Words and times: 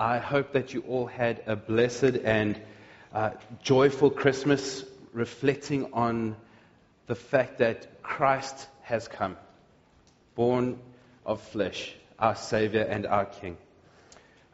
I 0.00 0.16
hope 0.16 0.52
that 0.52 0.72
you 0.72 0.82
all 0.88 1.04
had 1.04 1.42
a 1.46 1.56
blessed 1.56 2.16
and 2.24 2.58
uh, 3.12 3.32
joyful 3.62 4.08
Christmas, 4.08 4.82
reflecting 5.12 5.92
on 5.92 6.36
the 7.06 7.14
fact 7.14 7.58
that 7.58 8.02
Christ 8.02 8.66
has 8.80 9.08
come, 9.08 9.36
born 10.34 10.78
of 11.26 11.42
flesh, 11.42 11.94
our 12.18 12.34
Savior 12.34 12.80
and 12.80 13.04
our 13.04 13.26
King. 13.26 13.58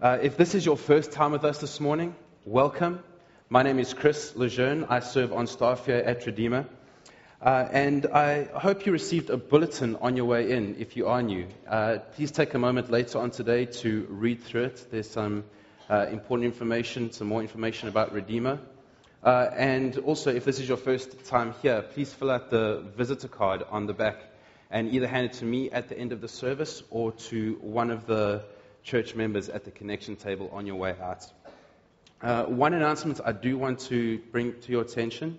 Uh, 0.01 0.19
if 0.21 0.37
this 0.37 0.57
is 0.57 0.67
your 0.67 0.77
first 0.77 1.13
time 1.13 1.31
with 1.31 1.45
us 1.45 1.61
this 1.61 1.79
morning, 1.79 2.17
welcome. 2.45 2.99
My 3.49 3.63
name 3.63 3.79
is 3.79 3.95
Chris 3.95 4.35
Lejeune. 4.35 4.87
I 4.89 4.99
serve 4.99 5.33
on 5.33 5.47
staff 5.47 5.87
here 5.87 6.03
at 6.05 6.27
Redeemer. 6.27 6.67
Uh, 7.41 7.69
and 7.71 8.07
I 8.07 8.45
hope 8.45 8.87
you 8.87 8.93
received 8.93 9.29
a 9.29 9.37
bulletin 9.37 9.97
on 9.97 10.17
your 10.17 10.25
way 10.25 10.51
in 10.51 10.77
if 10.79 10.97
you 10.97 11.09
are 11.09 11.21
new. 11.21 11.47
Uh, 11.69 11.99
please 12.15 12.31
take 12.31 12.55
a 12.55 12.59
moment 12.59 12.91
later 12.91 13.19
on 13.19 13.31
today 13.31 13.67
to 13.67 14.07
read 14.09 14.43
through 14.43 14.65
it. 14.65 14.87
There's 14.91 15.11
some 15.11 15.45
uh, 15.91 16.07
important 16.11 16.47
information, 16.47 17.13
some 17.13 17.27
more 17.27 17.43
information 17.43 17.91
about 17.91 18.15
Redeemer. 18.15 18.59
Uh, 19.23 19.51
and 19.55 19.99
also, 19.99 20.33
if 20.33 20.47
this 20.47 20.61
is 20.61 20.67
your 20.67 20.79
first 20.79 21.27
time 21.27 21.53
here, 21.61 21.83
please 21.83 22.11
fill 22.11 22.31
out 22.31 22.49
the 22.49 22.83
visitor 22.97 23.29
card 23.29 23.63
on 23.71 23.85
the 23.85 23.93
back 23.93 24.17
and 24.71 24.95
either 24.95 25.07
hand 25.07 25.27
it 25.27 25.35
to 25.35 25.45
me 25.45 25.71
at 25.71 25.91
the 25.91 25.99
end 25.99 26.13
of 26.13 26.23
the 26.23 26.29
service 26.29 26.83
or 26.91 27.13
to 27.13 27.59
one 27.61 27.91
of 27.91 28.07
the 28.07 28.45
church 28.83 29.15
members 29.15 29.51
at 29.51 29.65
the 29.65 29.71
connection 29.71 30.17
table 30.17 30.49
on 30.55 30.65
your 30.65 30.77
way 30.77 30.95
out. 31.03 31.27
Uh, 32.23 32.45
one 32.45 32.73
announcement 32.73 33.21
I 33.23 33.33
do 33.33 33.59
want 33.59 33.81
to 33.81 34.21
bring 34.33 34.59
to 34.63 34.73
your 34.73 34.81
attention 34.81 35.39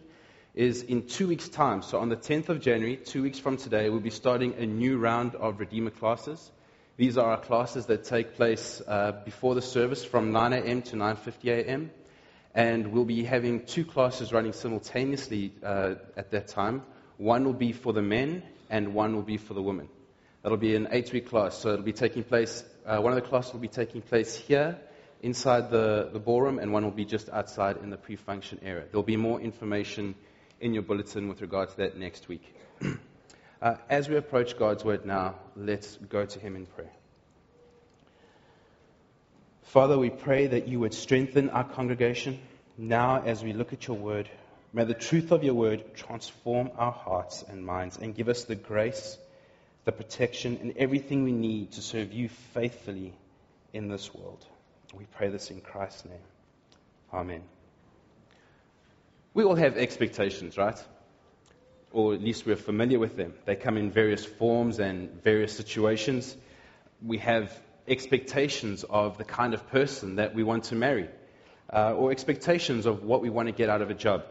is 0.58 0.82
in 0.82 1.04
two 1.04 1.28
weeks' 1.28 1.48
time. 1.48 1.84
So 1.84 2.00
on 2.00 2.10
the 2.10 2.16
10th 2.16 2.50
of 2.50 2.62
January, 2.62 2.98
two 2.98 3.22
weeks 3.22 3.38
from 3.38 3.58
today, 3.58 3.90
we'll 3.92 4.00
be 4.00 4.10
starting 4.10 4.56
a 4.56 4.66
new 4.66 4.98
round 4.98 5.36
of 5.36 5.60
Redeemer 5.60 5.92
classes. 5.92 6.52
These 6.98 7.16
are 7.20 7.30
our 7.30 7.40
classes 7.40 7.86
that 7.86 8.06
take 8.06 8.34
place 8.34 8.82
uh, 8.88 9.12
before 9.24 9.54
the 9.54 9.62
service 9.62 10.04
from 10.04 10.32
9 10.32 10.54
a.m. 10.54 10.82
to 10.82 10.96
9:50 10.96 11.50
a.m. 11.50 11.92
And 12.56 12.92
we'll 12.92 13.06
be 13.06 13.24
having 13.24 13.66
two 13.66 13.86
classes 13.86 14.34
running 14.34 14.52
simultaneously 14.52 15.54
uh, 15.64 15.94
at 16.16 16.32
that 16.32 16.48
time. 16.48 16.82
One 17.18 17.46
will 17.46 17.54
be 17.54 17.72
for 17.72 17.94
the 17.94 18.02
men, 18.02 18.42
and 18.68 18.96
one 18.96 19.14
will 19.14 19.22
be 19.22 19.38
for 19.38 19.54
the 19.54 19.62
women. 19.62 19.90
That'll 20.42 20.58
be 20.58 20.76
an 20.76 20.88
eight-week 20.90 21.30
class. 21.30 21.56
So 21.56 21.74
it'll 21.74 21.86
be 21.86 21.94
taking 21.94 22.24
place. 22.24 22.64
Uh, 22.84 22.98
one 22.98 23.14
of 23.14 23.22
the 23.22 23.30
classes 23.30 23.54
will 23.54 23.60
be 23.60 23.68
taking 23.68 24.02
place 24.02 24.36
here 24.36 24.80
inside 25.22 25.70
the, 25.70 26.10
the 26.12 26.20
ballroom, 26.20 26.58
and 26.58 26.74
one 26.74 26.84
will 26.84 26.90
be 26.90 27.06
just 27.06 27.30
outside 27.30 27.78
in 27.78 27.92
the 27.92 27.98
pre-function 27.98 28.60
area. 28.64 28.86
There'll 28.90 29.04
be 29.04 29.18
more 29.18 29.40
information 29.40 30.16
in 30.60 30.74
your 30.74 30.84
bulletin 30.84 31.28
with 31.28 31.42
regard 31.42 31.70
to 31.70 31.78
that 31.78 31.98
next 31.98 32.28
week. 32.28 32.56
uh, 33.62 33.76
as 33.90 34.10
we 34.10 34.16
approach 34.16 34.58
God's 34.58 34.84
word 34.84 35.06
now, 35.06 35.36
let's 35.56 35.98
go 35.98 36.26
to 36.26 36.40
Him 36.40 36.56
in 36.56 36.66
prayer. 36.66 36.92
Father, 39.64 39.98
we 39.98 40.10
pray 40.10 40.48
that 40.48 40.68
you 40.68 40.80
would 40.80 40.94
strengthen 40.94 41.50
our 41.50 41.66
congregation 41.66 42.40
now 42.78 43.22
as 43.24 43.44
we 43.44 43.54
look 43.54 43.74
at 43.74 43.88
your 43.88 43.98
word. 43.98 44.30
May 44.74 44.86
the 44.86 44.94
truth 44.94 45.32
of 45.32 45.44
your 45.44 45.56
word 45.56 45.96
transform 45.96 46.72
our 46.78 46.92
hearts 46.92 47.44
and 47.48 47.66
minds 47.66 47.98
and 47.98 48.16
give 48.16 48.30
us 48.30 48.46
the 48.46 48.56
grace, 48.56 49.18
the 49.86 49.92
protection, 49.92 50.60
and 50.62 50.78
everything 50.78 51.24
we 51.24 51.32
need 51.32 51.74
to 51.74 51.82
serve 51.82 52.14
you 52.14 52.30
faithfully 52.54 53.14
in 53.74 53.90
this 53.90 54.14
world. 54.14 54.46
We 54.94 55.06
pray 55.18 55.30
this 55.30 55.52
in 55.52 55.62
Christ's 55.62 56.06
name. 56.06 56.18
Amen. 57.14 57.44
We 59.38 59.44
all 59.44 59.54
have 59.54 59.78
expectations, 59.78 60.58
right? 60.58 60.84
Or 61.92 62.16
at 62.16 62.24
least 62.24 62.48
we're 62.48 62.56
familiar 62.56 62.98
with 62.98 63.16
them. 63.16 63.36
They 63.46 63.56
come 63.56 63.78
in 63.78 63.92
various 63.92 64.26
forms 64.26 64.80
and 64.80 65.22
various 65.22 65.56
situations. 65.56 66.36
We 67.06 67.20
have 67.20 67.56
expectations 67.88 68.84
of 68.84 69.20
the 69.20 69.24
kind 69.24 69.54
of 69.54 69.70
person 69.70 70.16
that 70.16 70.34
we 70.34 70.42
want 70.42 70.64
to 70.64 70.76
marry, 70.76 71.08
uh, 71.72 71.94
or 71.94 72.10
expectations 72.10 72.88
of 72.88 73.04
what 73.04 73.22
we 73.22 73.30
want 73.30 73.48
to 73.48 73.52
get 73.52 73.70
out 73.70 73.84
of 73.84 73.92
a 73.92 73.94
job. 73.94 74.26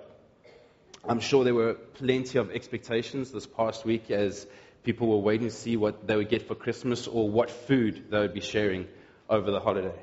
I'm 1.09 1.21
sure 1.21 1.45
there 1.45 1.55
were 1.55 1.75
plenty 1.75 2.39
of 2.39 2.51
expectations 2.51 3.31
this 3.31 3.47
past 3.47 3.85
week 3.85 4.11
as 4.11 4.45
people 4.83 5.07
were 5.07 5.19
waiting 5.19 5.47
to 5.47 5.55
see 5.55 5.77
what 5.77 6.09
they 6.09 6.17
would 6.17 6.31
get 6.31 6.49
for 6.49 6.57
Christmas 6.57 7.07
or 7.07 7.31
what 7.31 7.49
food 7.49 8.07
they 8.11 8.19
would 8.19 8.35
be 8.35 8.41
sharing 8.41 8.89
over 9.31 9.53
the 9.53 9.61
holiday. 9.61 10.03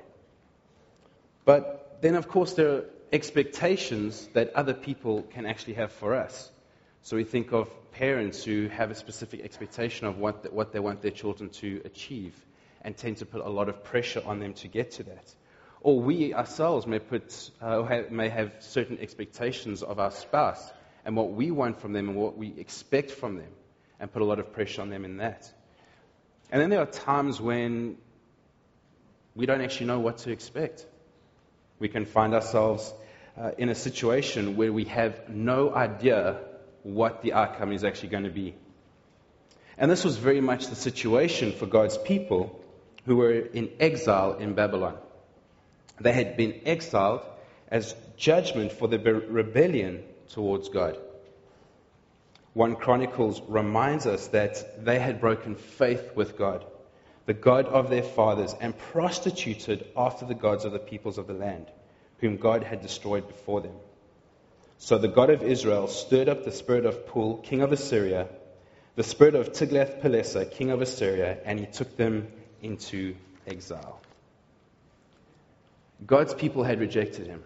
But 1.43 1.97
then, 1.99 2.15
of 2.15 2.29
course, 2.29 2.53
there 2.53 2.69
are 2.69 2.85
expectations 3.13 4.27
that 4.33 4.53
other 4.55 4.73
people 4.73 5.21
can 5.21 5.45
actually 5.45 5.75
have 5.75 5.91
for 5.91 6.15
us. 6.15 6.49
So 7.03 7.15
we 7.15 7.23
think 7.23 7.53
of 7.53 7.69
parents 7.91 8.43
who 8.43 8.67
have 8.69 8.89
a 8.89 8.95
specific 8.95 9.41
expectation 9.41 10.07
of 10.07 10.17
what, 10.17 10.51
what 10.51 10.73
they 10.73 10.79
want 10.79 11.03
their 11.03 11.11
children 11.11 11.51
to 11.51 11.79
achieve 11.85 12.33
and 12.81 12.97
tend 12.97 13.17
to 13.17 13.25
put 13.27 13.41
a 13.41 13.49
lot 13.49 13.69
of 13.69 13.83
pressure 13.83 14.23
on 14.25 14.39
them 14.39 14.53
to 14.55 14.67
get 14.67 14.91
to 14.93 15.03
that. 15.03 15.35
Or 15.81 15.99
we 15.99 16.33
ourselves 16.33 16.87
may, 16.87 16.97
put, 16.97 17.51
uh, 17.61 18.01
may 18.09 18.29
have 18.29 18.55
certain 18.59 18.97
expectations 18.99 19.83
of 19.83 19.99
our 19.99 20.11
spouse 20.11 20.71
and 21.05 21.15
what 21.15 21.33
we 21.33 21.51
want 21.51 21.79
from 21.81 21.93
them 21.93 22.09
and 22.09 22.17
what 22.17 22.35
we 22.35 22.53
expect 22.57 23.11
from 23.11 23.35
them 23.35 23.51
and 23.99 24.11
put 24.11 24.23
a 24.23 24.25
lot 24.25 24.39
of 24.39 24.53
pressure 24.53 24.81
on 24.81 24.89
them 24.89 25.05
in 25.05 25.17
that. 25.17 25.51
And 26.51 26.59
then 26.59 26.71
there 26.71 26.79
are 26.79 26.87
times 26.87 27.39
when 27.39 27.97
we 29.35 29.45
don't 29.45 29.61
actually 29.61 29.87
know 29.87 29.99
what 29.99 30.19
to 30.19 30.31
expect. 30.31 30.85
We 31.79 31.89
can 31.89 32.05
find 32.05 32.33
ourselves 32.33 32.93
uh, 33.37 33.51
in 33.57 33.69
a 33.69 33.75
situation 33.75 34.55
where 34.57 34.71
we 34.71 34.85
have 34.85 35.29
no 35.29 35.73
idea 35.73 36.39
what 36.83 37.21
the 37.21 37.33
outcome 37.33 37.71
is 37.71 37.83
actually 37.83 38.09
going 38.09 38.25
to 38.25 38.29
be. 38.29 38.55
And 39.77 39.89
this 39.89 40.03
was 40.03 40.17
very 40.17 40.41
much 40.41 40.67
the 40.67 40.75
situation 40.75 41.51
for 41.51 41.65
God's 41.65 41.97
people 41.97 42.59
who 43.05 43.17
were 43.17 43.33
in 43.33 43.71
exile 43.79 44.33
in 44.33 44.53
Babylon. 44.53 44.97
They 45.99 46.13
had 46.13 46.37
been 46.37 46.61
exiled 46.65 47.21
as 47.69 47.95
judgment 48.17 48.71
for 48.71 48.87
their 48.87 48.99
rebellion 48.99 50.03
towards 50.29 50.69
God. 50.69 50.97
1 52.53 52.75
Chronicles 52.75 53.41
reminds 53.47 54.05
us 54.05 54.27
that 54.27 54.85
they 54.85 54.99
had 54.99 55.19
broken 55.19 55.55
faith 55.55 56.11
with 56.15 56.37
God, 56.37 56.63
the 57.25 57.33
God 57.33 57.65
of 57.65 57.89
their 57.89 58.03
fathers, 58.03 58.53
and 58.61 58.77
prostituted 58.77 59.87
after 59.97 60.25
the 60.25 60.35
gods 60.35 60.65
of 60.65 60.71
the 60.71 60.79
peoples 60.79 61.17
of 61.17 61.25
the 61.25 61.33
land 61.33 61.65
whom 62.23 62.37
God 62.37 62.63
had 62.63 62.81
destroyed 62.81 63.27
before 63.27 63.59
them. 63.59 63.75
So 64.77 64.97
the 64.97 65.09
God 65.09 65.29
of 65.29 65.43
Israel 65.43 65.87
stirred 65.87 66.29
up 66.29 66.45
the 66.45 66.53
spirit 66.53 66.85
of 66.85 67.05
Pul, 67.07 67.35
king 67.35 67.61
of 67.61 67.73
Assyria, 67.73 68.29
the 68.95 69.03
spirit 69.03 69.35
of 69.35 69.51
Tiglath-Pileser, 69.51 70.45
king 70.45 70.71
of 70.71 70.81
Assyria, 70.81 71.37
and 71.43 71.59
he 71.59 71.65
took 71.65 71.97
them 71.97 72.29
into 72.61 73.15
exile. 73.45 73.99
God's 76.05 76.33
people 76.33 76.63
had 76.63 76.79
rejected 76.79 77.27
him. 77.27 77.43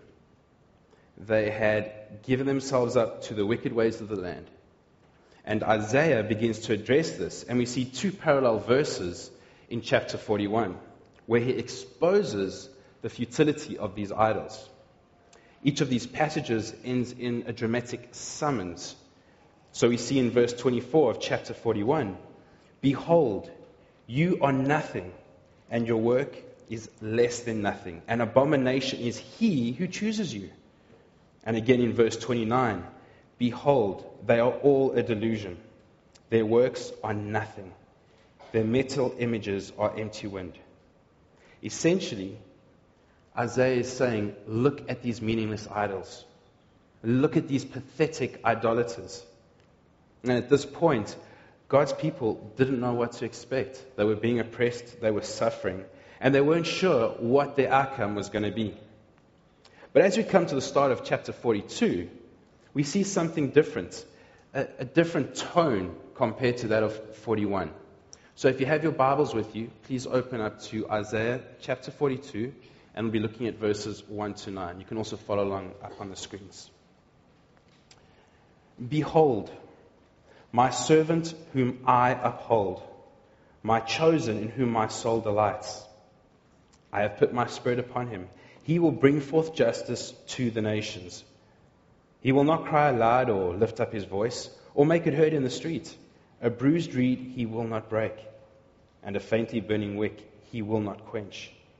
They 1.17 1.49
had 1.49 2.21
given 2.21 2.45
themselves 2.45 2.95
up 2.95 3.23
to 3.23 3.33
the 3.33 3.47
wicked 3.47 3.73
ways 3.73 3.99
of 3.99 4.09
the 4.09 4.15
land. 4.15 4.45
And 5.43 5.63
Isaiah 5.63 6.21
begins 6.21 6.59
to 6.67 6.73
address 6.73 7.13
this, 7.13 7.43
and 7.43 7.57
we 7.57 7.65
see 7.65 7.85
two 7.85 8.11
parallel 8.11 8.59
verses 8.59 9.31
in 9.71 9.81
chapter 9.81 10.19
41, 10.19 10.77
where 11.25 11.41
he 11.41 11.53
exposes 11.53 12.69
the 13.01 13.09
futility 13.09 13.77
of 13.77 13.95
these 13.95 14.11
idols. 14.11 14.69
Each 15.63 15.81
of 15.81 15.89
these 15.89 16.05
passages 16.05 16.73
ends 16.83 17.11
in 17.11 17.43
a 17.47 17.53
dramatic 17.53 18.09
summons. 18.11 18.95
So 19.71 19.89
we 19.89 19.97
see 19.97 20.19
in 20.19 20.31
verse 20.31 20.53
24 20.53 21.11
of 21.11 21.19
chapter 21.19 21.53
41 21.53 22.17
Behold, 22.81 23.49
you 24.05 24.39
are 24.41 24.53
nothing, 24.53 25.11
and 25.69 25.87
your 25.87 25.97
work 25.97 26.35
is 26.69 26.89
less 27.01 27.41
than 27.41 27.61
nothing. 27.61 28.01
An 28.07 28.21
abomination 28.21 28.99
is 28.99 29.17
he 29.17 29.71
who 29.71 29.87
chooses 29.87 30.33
you. 30.33 30.49
And 31.43 31.57
again 31.57 31.81
in 31.81 31.93
verse 31.93 32.17
29 32.17 32.83
Behold, 33.37 34.03
they 34.25 34.39
are 34.39 34.51
all 34.51 34.93
a 34.93 35.03
delusion. 35.03 35.57
Their 36.29 36.45
works 36.45 36.91
are 37.03 37.13
nothing. 37.13 37.71
Their 38.51 38.63
metal 38.63 39.13
images 39.17 39.71
are 39.77 39.95
empty 39.97 40.27
wind. 40.27 40.53
Essentially, 41.63 42.37
Isaiah 43.37 43.81
is 43.81 43.91
saying, 43.91 44.35
Look 44.47 44.89
at 44.89 45.01
these 45.01 45.21
meaningless 45.21 45.67
idols. 45.71 46.25
Look 47.03 47.37
at 47.37 47.47
these 47.47 47.63
pathetic 47.63 48.43
idolaters. 48.43 49.23
And 50.23 50.31
at 50.31 50.49
this 50.49 50.65
point, 50.65 51.15
God's 51.69 51.93
people 51.93 52.53
didn't 52.57 52.79
know 52.79 52.93
what 52.93 53.13
to 53.13 53.25
expect. 53.25 53.83
They 53.95 54.03
were 54.03 54.15
being 54.15 54.39
oppressed, 54.39 55.01
they 55.01 55.11
were 55.11 55.21
suffering, 55.21 55.85
and 56.19 56.33
they 56.33 56.41
weren't 56.41 56.65
sure 56.65 57.09
what 57.09 57.55
their 57.55 57.71
outcome 57.71 58.15
was 58.15 58.29
going 58.29 58.43
to 58.43 58.51
be. 58.51 58.75
But 59.93 60.01
as 60.01 60.17
we 60.17 60.23
come 60.23 60.45
to 60.45 60.55
the 60.55 60.61
start 60.61 60.91
of 60.91 61.03
chapter 61.03 61.33
42, 61.33 62.09
we 62.73 62.83
see 62.83 63.03
something 63.03 63.49
different, 63.49 64.03
a, 64.53 64.67
a 64.79 64.85
different 64.85 65.35
tone 65.35 65.95
compared 66.15 66.57
to 66.57 66.69
that 66.69 66.83
of 66.83 67.15
41. 67.17 67.71
So 68.35 68.47
if 68.47 68.59
you 68.59 68.65
have 68.65 68.83
your 68.83 68.91
Bibles 68.91 69.33
with 69.33 69.55
you, 69.55 69.71
please 69.83 70.07
open 70.07 70.41
up 70.41 70.61
to 70.63 70.89
Isaiah 70.89 71.41
chapter 71.59 71.91
42 71.91 72.53
and 72.97 73.05
we'll 73.05 73.13
be 73.13 73.19
looking 73.19 73.45
at 73.45 73.59
verses 73.59 74.01
1 74.07 74.33
to 74.33 74.49
9. 74.49 74.79
You 74.79 74.85
can 74.85 74.97
also 74.97 75.17
follow 75.17 75.43
along 75.43 75.71
up 75.83 76.01
on 76.01 76.09
the 76.09 76.15
screens. 76.15 76.67
Behold, 78.89 79.51
my 80.51 80.71
servant 80.71 81.31
whom 81.53 81.81
I 81.85 82.09
uphold, 82.13 82.81
my 83.61 83.81
chosen 83.81 84.39
in 84.39 84.49
whom 84.49 84.71
my 84.71 84.87
soul 84.87 85.21
delights. 85.21 85.85
I 86.91 87.01
have 87.01 87.17
put 87.17 87.31
my 87.31 87.45
spirit 87.45 87.77
upon 87.77 88.07
him. 88.07 88.29
He 88.63 88.79
will 88.79 88.91
bring 88.91 89.21
forth 89.21 89.53
justice 89.53 90.11
to 90.29 90.49
the 90.49 90.63
nations. 90.63 91.23
He 92.21 92.31
will 92.31 92.45
not 92.45 92.65
cry 92.65 92.89
aloud 92.89 93.29
or 93.29 93.53
lift 93.53 93.79
up 93.79 93.93
his 93.93 94.05
voice 94.05 94.49
or 94.73 94.87
make 94.87 95.05
it 95.05 95.13
heard 95.13 95.33
in 95.33 95.43
the 95.43 95.51
street. 95.51 95.95
A 96.41 96.49
bruised 96.49 96.95
reed 96.95 97.33
he 97.35 97.45
will 97.45 97.67
not 97.67 97.91
break, 97.91 98.15
and 99.03 99.15
a 99.15 99.19
faintly 99.19 99.61
burning 99.61 99.97
wick 99.97 100.19
he 100.51 100.63
will 100.63 100.81
not 100.81 101.05
quench. 101.05 101.51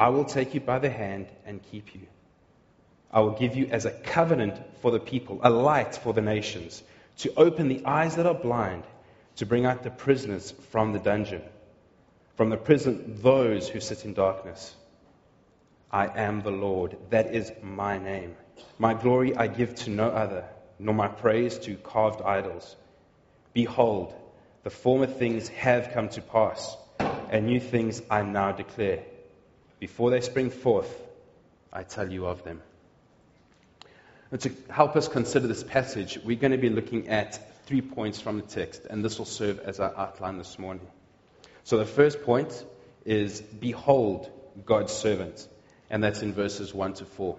I 0.00 0.08
will 0.08 0.24
take 0.24 0.54
you 0.54 0.60
by 0.60 0.80
the 0.80 0.90
hand 0.90 1.28
and 1.46 1.62
keep 1.62 1.94
you. 1.94 2.08
I 3.12 3.20
will 3.20 3.38
give 3.38 3.54
you 3.54 3.66
as 3.66 3.84
a 3.84 3.92
covenant 3.92 4.60
for 4.82 4.90
the 4.90 4.98
people, 4.98 5.38
a 5.44 5.50
light 5.50 5.94
for 5.94 6.12
the 6.12 6.22
nations, 6.22 6.82
to 7.18 7.32
open 7.36 7.68
the 7.68 7.84
eyes 7.84 8.16
that 8.16 8.26
are 8.26 8.34
blind, 8.34 8.82
to 9.36 9.46
bring 9.46 9.64
out 9.64 9.84
the 9.84 9.90
prisoners 9.90 10.50
from 10.72 10.92
the 10.92 10.98
dungeon 10.98 11.42
from 12.40 12.48
the 12.48 12.56
prison 12.56 13.18
those 13.20 13.68
who 13.68 13.80
sit 13.80 14.06
in 14.06 14.14
darkness. 14.14 14.74
I 15.92 16.06
am 16.06 16.40
the 16.40 16.50
Lord. 16.50 16.96
That 17.10 17.34
is 17.34 17.52
my 17.62 17.98
name. 17.98 18.34
My 18.78 18.94
glory 18.94 19.36
I 19.36 19.46
give 19.46 19.74
to 19.74 19.90
no 19.90 20.08
other, 20.08 20.46
nor 20.78 20.94
my 20.94 21.08
praise 21.08 21.58
to 21.58 21.74
carved 21.74 22.22
idols. 22.22 22.76
Behold, 23.52 24.14
the 24.62 24.70
former 24.70 25.06
things 25.06 25.48
have 25.48 25.92
come 25.92 26.08
to 26.08 26.22
pass, 26.22 26.78
and 27.28 27.44
new 27.44 27.60
things 27.60 28.00
I 28.10 28.22
now 28.22 28.52
declare. 28.52 29.00
Before 29.80 30.10
they 30.10 30.20
spring 30.20 30.50
forth, 30.50 30.94
I 31.72 31.82
tell 31.82 32.12
you 32.12 32.26
of 32.26 32.44
them. 32.44 32.62
And 34.30 34.40
to 34.42 34.52
help 34.68 34.94
us 34.94 35.08
consider 35.08 35.48
this 35.48 35.64
passage, 35.64 36.18
we're 36.22 36.36
going 36.38 36.52
to 36.52 36.58
be 36.58 36.68
looking 36.68 37.08
at 37.08 37.66
three 37.66 37.80
points 37.80 38.20
from 38.20 38.36
the 38.36 38.46
text, 38.46 38.86
and 38.88 39.04
this 39.04 39.18
will 39.18 39.24
serve 39.24 39.58
as 39.58 39.80
our 39.80 39.92
outline 39.96 40.38
this 40.38 40.58
morning. 40.58 40.86
So 41.64 41.78
the 41.78 41.86
first 41.86 42.22
point 42.22 42.64
is 43.04 43.40
behold 43.40 44.30
God's 44.64 44.92
servant, 44.92 45.48
and 45.88 46.04
that's 46.04 46.22
in 46.22 46.32
verses 46.32 46.72
1 46.72 46.94
to 46.94 47.04
4. 47.04 47.36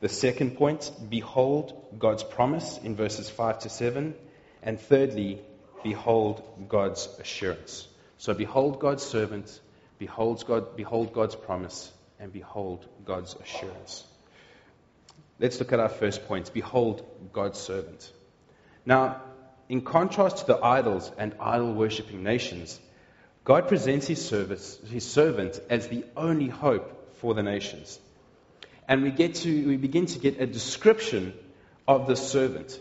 The 0.00 0.08
second 0.08 0.56
point, 0.56 0.90
behold 1.08 1.98
God's 1.98 2.22
promise 2.22 2.78
in 2.78 2.96
verses 2.96 3.28
5 3.30 3.60
to 3.60 3.68
7. 3.68 4.14
And 4.62 4.78
thirdly, 4.78 5.40
behold 5.82 6.42
God's 6.68 7.08
assurance. 7.18 7.88
So 8.18 8.34
behold 8.34 8.78
God's 8.78 9.02
servant, 9.02 9.60
behold, 9.98 10.44
God, 10.46 10.76
behold 10.76 11.12
God's 11.12 11.34
promise, 11.34 11.92
and 12.18 12.32
behold 12.32 12.86
God's 13.04 13.34
assurance. 13.34 14.04
Let's 15.38 15.58
look 15.58 15.72
at 15.72 15.80
our 15.80 15.88
first 15.88 16.26
point. 16.28 16.52
Behold 16.52 17.04
God's 17.32 17.58
servant. 17.58 18.10
Now, 18.86 19.20
in 19.68 19.82
contrast 19.82 20.38
to 20.38 20.46
the 20.46 20.64
idols 20.64 21.10
and 21.18 21.34
idol 21.40 21.74
worshipping 21.74 22.22
nations, 22.22 22.80
God 23.44 23.68
presents 23.68 24.06
his, 24.06 24.24
service, 24.24 24.78
his 24.88 25.04
servant 25.04 25.60
as 25.68 25.88
the 25.88 26.04
only 26.16 26.48
hope 26.48 27.16
for 27.18 27.34
the 27.34 27.42
nations. 27.42 27.98
And 28.88 29.02
we, 29.02 29.10
get 29.10 29.36
to, 29.36 29.66
we 29.68 29.76
begin 29.76 30.06
to 30.06 30.18
get 30.18 30.40
a 30.40 30.46
description 30.46 31.34
of 31.86 32.06
the 32.06 32.16
servant. 32.16 32.80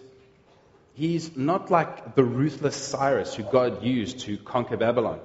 He's 0.94 1.36
not 1.36 1.72
like 1.72 2.16
the 2.16 2.24
ruthless 2.24 2.76
Cyrus 2.76 3.36
who 3.36 3.44
God 3.44 3.84
used 3.84 4.20
to 4.22 4.38
conquer 4.38 4.78
Babylon. 4.78 5.20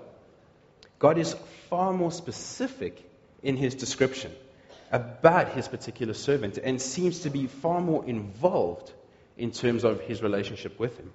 God 1.01 1.19
is 1.19 1.35
far 1.71 1.93
more 1.93 2.13
specific 2.13 3.03
in 3.43 3.57
his 3.57 3.75
description 3.75 4.33
about 4.93 5.49
his 5.53 5.67
particular 5.67 6.15
servant 6.15 6.59
and 6.59 6.81
seems 6.81 7.21
to 7.21 7.31
be 7.31 7.47
far 7.47 7.81
more 7.81 8.05
involved 8.05 8.93
in 9.39 9.51
terms 9.51 9.83
of 9.83 10.03
his 10.03 10.23
relationship 10.23 10.79
with 10.79 10.97
him. 10.99 11.11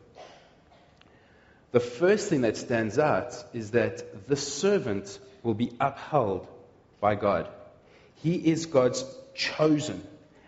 The 1.71 1.79
first 1.79 2.29
thing 2.29 2.41
that 2.41 2.57
stands 2.57 2.97
out 2.97 3.35
is 3.53 3.71
that 3.71 4.27
the 4.27 4.35
servant 4.35 5.19
will 5.43 5.53
be 5.53 5.71
upheld 5.79 6.47
by 6.99 7.13
God. 7.15 7.47
He 8.23 8.35
is 8.35 8.65
God's 8.65 9.05
chosen. 9.35 10.01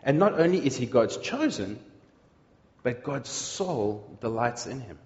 And 0.03 0.17
not 0.17 0.39
only 0.39 0.65
is 0.65 0.75
he 0.77 0.87
God's 0.87 1.17
chosen, 1.17 1.79
but 2.81 3.03
God's 3.03 3.29
soul 3.29 4.17
delights 4.19 4.65
in 4.65 4.79
him. 4.79 4.97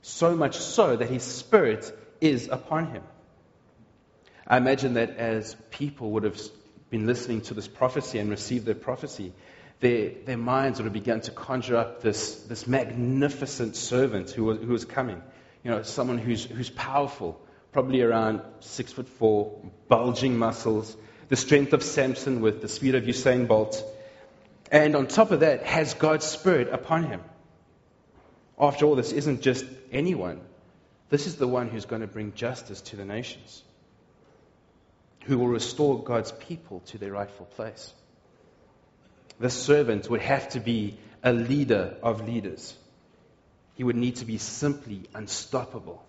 So 0.00 0.34
much 0.34 0.56
so 0.56 0.96
that 0.96 1.08
his 1.08 1.22
spirit 1.22 1.96
is 2.20 2.48
upon 2.48 2.86
him. 2.86 3.02
I 4.46 4.56
imagine 4.56 4.94
that 4.94 5.16
as 5.16 5.56
people 5.70 6.12
would 6.12 6.24
have 6.24 6.40
been 6.90 7.06
listening 7.06 7.42
to 7.42 7.54
this 7.54 7.68
prophecy 7.68 8.18
and 8.18 8.30
received 8.30 8.66
their 8.66 8.74
prophecy, 8.74 9.32
their, 9.80 10.10
their 10.24 10.36
minds 10.36 10.78
would 10.78 10.84
have 10.84 10.92
begun 10.92 11.20
to 11.22 11.30
conjure 11.30 11.76
up 11.76 12.02
this, 12.02 12.36
this 12.44 12.66
magnificent 12.66 13.76
servant 13.76 14.30
who 14.30 14.44
was, 14.44 14.58
who 14.58 14.68
was 14.68 14.84
coming. 14.84 15.20
You 15.64 15.70
know, 15.70 15.82
someone 15.82 16.18
who's, 16.18 16.44
who's 16.44 16.70
powerful, 16.70 17.40
probably 17.72 18.02
around 18.02 18.42
six 18.60 18.92
foot 18.92 19.08
four, 19.08 19.60
bulging 19.88 20.38
muscles, 20.38 20.96
the 21.28 21.36
strength 21.36 21.72
of 21.72 21.82
Samson 21.82 22.40
with 22.40 22.60
the 22.60 22.68
speed 22.68 22.94
of 22.94 23.04
Usain 23.04 23.48
Bolt. 23.48 23.82
And 24.70 24.94
on 24.96 25.06
top 25.06 25.30
of 25.30 25.40
that, 25.40 25.64
has 25.64 25.94
God's 25.94 26.26
Spirit 26.26 26.68
upon 26.72 27.04
him. 27.04 27.20
After 28.58 28.86
all, 28.86 28.94
this 28.94 29.12
isn't 29.12 29.40
just 29.40 29.64
anyone. 29.90 30.40
This 31.10 31.26
is 31.26 31.36
the 31.36 31.48
one 31.48 31.68
who's 31.68 31.84
going 31.84 32.02
to 32.02 32.06
bring 32.06 32.32
justice 32.34 32.80
to 32.82 32.96
the 32.96 33.04
nations, 33.04 33.62
who 35.26 35.38
will 35.38 35.48
restore 35.48 36.02
God's 36.02 36.32
people 36.32 36.80
to 36.86 36.98
their 36.98 37.12
rightful 37.12 37.46
place 37.46 37.92
the 39.42 39.50
servant 39.50 40.08
would 40.08 40.20
have 40.20 40.48
to 40.50 40.60
be 40.60 40.96
a 41.22 41.32
leader 41.32 41.96
of 42.02 42.26
leaders. 42.26 42.74
He 43.74 43.84
would 43.84 43.96
need 43.96 44.16
to 44.16 44.24
be 44.24 44.38
simply 44.38 45.02
unstoppable. 45.14 46.04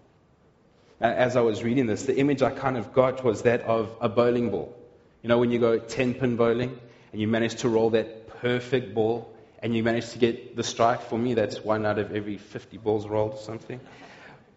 As 1.02 1.36
I 1.36 1.42
was 1.42 1.64
reading 1.64 1.88
this, 1.88 2.04
the 2.04 2.16
image 2.16 2.42
I 2.42 2.52
kind 2.52 2.78
of 2.78 2.94
got 2.94 3.24
was 3.24 3.42
that 3.42 3.62
of 3.62 3.94
a 4.00 4.08
bowling 4.08 4.52
ball. 4.52 4.78
You 5.22 5.30
know, 5.30 5.40
when 5.40 5.52
you 5.52 5.60
go 5.60 5.80
10 5.80 6.14
pin 6.14 6.36
bowling 6.36 6.80
and 7.12 7.20
you 7.20 7.28
manage 7.28 7.56
to 7.62 7.70
roll 7.70 7.90
that 7.92 8.28
perfect 8.42 8.94
ball 8.94 9.34
and 9.60 9.76
you 9.76 9.84
manage 9.84 10.12
to 10.12 10.20
get 10.20 10.56
the 10.56 10.64
strike, 10.64 11.02
for 11.02 11.18
me, 11.18 11.34
that's 11.34 11.64
one 11.64 11.86
out 11.86 11.98
of 11.98 12.16
every 12.16 12.38
50 12.38 12.78
balls 12.78 13.08
rolled 13.08 13.34
or 13.34 13.38
something. 13.38 13.80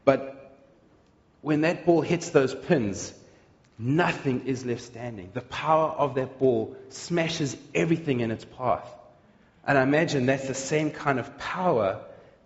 But 0.04 0.54
when 1.40 1.62
that 1.62 1.86
ball 1.86 2.02
hits 2.02 2.30
those 2.30 2.54
pins, 2.54 3.14
nothing 3.78 4.46
is 4.46 4.64
left 4.64 4.82
standing. 4.82 5.30
The 5.34 5.40
power 5.40 5.88
of 5.88 6.14
that 6.14 6.38
ball 6.38 6.76
smashes 6.88 7.56
everything 7.74 8.20
in 8.20 8.30
its 8.30 8.44
path. 8.44 8.88
And 9.66 9.76
I 9.76 9.82
imagine 9.82 10.26
that's 10.26 10.46
the 10.46 10.54
same 10.54 10.90
kind 10.90 11.18
of 11.18 11.38
power 11.38 12.00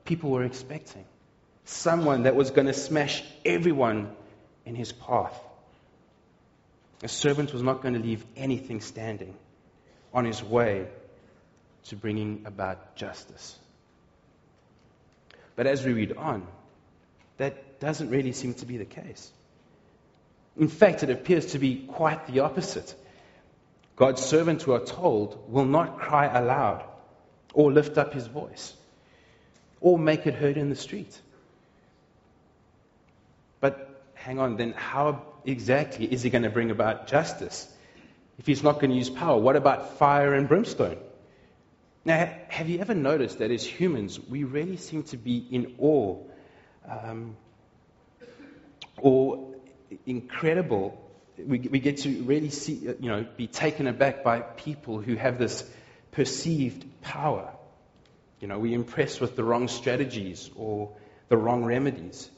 people 0.05 0.31
were 0.31 0.45
expecting. 0.45 1.05
Someone 1.65 2.25
that 2.25 2.35
was 2.35 2.51
going 2.51 2.67
to 2.67 2.73
smash 2.73 3.23
everyone 3.45 4.11
in 4.65 4.75
his 4.75 4.93
path. 4.93 5.39
A 7.03 7.09
servant 7.09 7.53
was 7.53 7.63
not 7.63 7.83
going 7.83 7.95
to 7.95 8.01
leave 8.01 8.25
anything 8.37 8.81
standing 8.81 9.35
on 10.13 10.25
his 10.25 10.43
way 10.43 10.87
to 11.85 11.97
bringing 11.97 12.43
about 12.45 12.97
justice. 12.97 13.59
But 15.57 15.67
as 15.67 15.85
we 15.85 15.93
read 15.93 16.13
on, 16.17 16.47
that 17.37 17.81
doesn't 17.81 18.11
really 18.11 18.33
seem 18.33 18.55
to 18.55 18.67
be 18.67 18.77
the 18.77 18.85
case. 18.85 19.31
In 20.61 20.69
fact, 20.69 21.03
it 21.03 21.09
appears 21.09 21.47
to 21.53 21.59
be 21.59 21.87
quite 21.87 22.27
the 22.27 22.41
opposite. 22.41 22.95
God's 23.97 24.21
servants, 24.23 24.63
who 24.63 24.73
are 24.73 24.85
told, 24.85 25.51
will 25.51 25.65
not 25.65 25.99
cry 25.99 26.27
aloud 26.27 26.85
or 27.55 27.73
lift 27.73 27.97
up 27.97 28.13
his 28.13 28.27
voice 28.27 28.75
or 29.81 29.99
make 29.99 30.27
it 30.27 30.35
heard 30.35 30.59
in 30.59 30.69
the 30.69 30.77
street. 30.77 31.19
But 33.61 34.03
hang 34.13 34.39
on, 34.39 34.59
then 34.59 34.73
how 34.73 35.23
exactly 35.47 36.05
is 36.05 36.23
he 36.23 36.29
going 36.29 36.43
to 36.43 36.51
bring 36.51 36.71
about 36.71 37.07
justice? 37.07 37.67
If 38.39 38.47
he's 38.47 38.63
not 38.63 38.81
going 38.81 38.91
to 38.91 38.97
use 38.97 39.09
power, 39.09 39.41
what 39.41 39.57
about 39.57 39.97
fire 39.97 40.35
and 40.35 40.47
brimstone? 40.47 40.99
Now, 42.05 42.31
have 42.49 42.69
you 42.69 42.81
ever 42.81 42.95
noticed 42.95 43.39
that 43.39 43.51
as 43.51 43.65
humans, 43.65 44.21
we 44.21 44.45
really 44.45 44.77
seem 44.77 45.05
to 45.05 45.17
be 45.17 45.39
in 45.39 45.77
awe 45.79 46.19
um, 46.87 47.37
or 48.99 49.50
incredible. 50.07 51.01
We, 51.39 51.59
we 51.61 51.81
get 51.81 51.99
to 51.99 52.23
really 52.23 52.51
see, 52.51 52.75
you 52.75 53.09
know, 53.09 53.27
be 53.37 53.47
taken 53.47 53.87
aback 53.87 54.23
by 54.23 54.41
people 54.41 55.01
who 55.01 55.15
have 55.15 55.39
this 55.39 55.69
perceived 56.13 56.85
power. 57.03 57.51
You 58.41 58.49
know, 58.49 58.59
we're 58.59 58.75
impressed 58.75 59.21
with 59.21 59.37
the 59.37 59.45
wrong 59.45 59.69
strategies 59.69 60.51
or 60.57 60.93
the 61.29 61.37
wrong 61.37 61.65
remedies. 61.65 62.29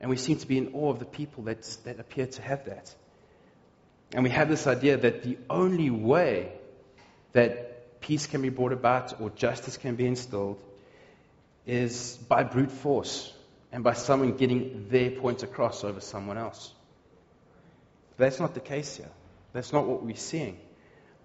And 0.00 0.10
we 0.10 0.16
seem 0.16 0.38
to 0.38 0.46
be 0.46 0.58
in 0.58 0.72
awe 0.74 0.90
of 0.90 0.98
the 0.98 1.04
people 1.04 1.44
that, 1.44 1.62
that 1.84 2.00
appear 2.00 2.26
to 2.26 2.42
have 2.42 2.64
that. 2.66 2.94
And 4.12 4.24
we 4.24 4.30
have 4.30 4.48
this 4.48 4.66
idea 4.66 4.96
that 4.96 5.22
the 5.22 5.38
only 5.48 5.90
way 5.90 6.52
that 7.32 8.00
peace 8.00 8.26
can 8.26 8.42
be 8.42 8.50
brought 8.50 8.72
about 8.72 9.20
or 9.20 9.30
justice 9.30 9.76
can 9.76 9.94
be 9.94 10.06
instilled 10.06 10.62
is 11.66 12.16
by 12.28 12.42
brute 12.42 12.72
force 12.72 13.32
and 13.72 13.82
by 13.82 13.94
someone 13.94 14.36
getting 14.36 14.88
their 14.90 15.10
point 15.10 15.42
across 15.42 15.82
over 15.82 16.00
someone 16.00 16.36
else. 16.36 16.72
That's 18.18 18.38
not 18.38 18.54
the 18.54 18.60
case 18.60 18.96
here. 18.96 19.10
That's 19.54 19.72
not 19.72 19.86
what 19.86 20.02
we're 20.02 20.14
seeing. 20.14 20.58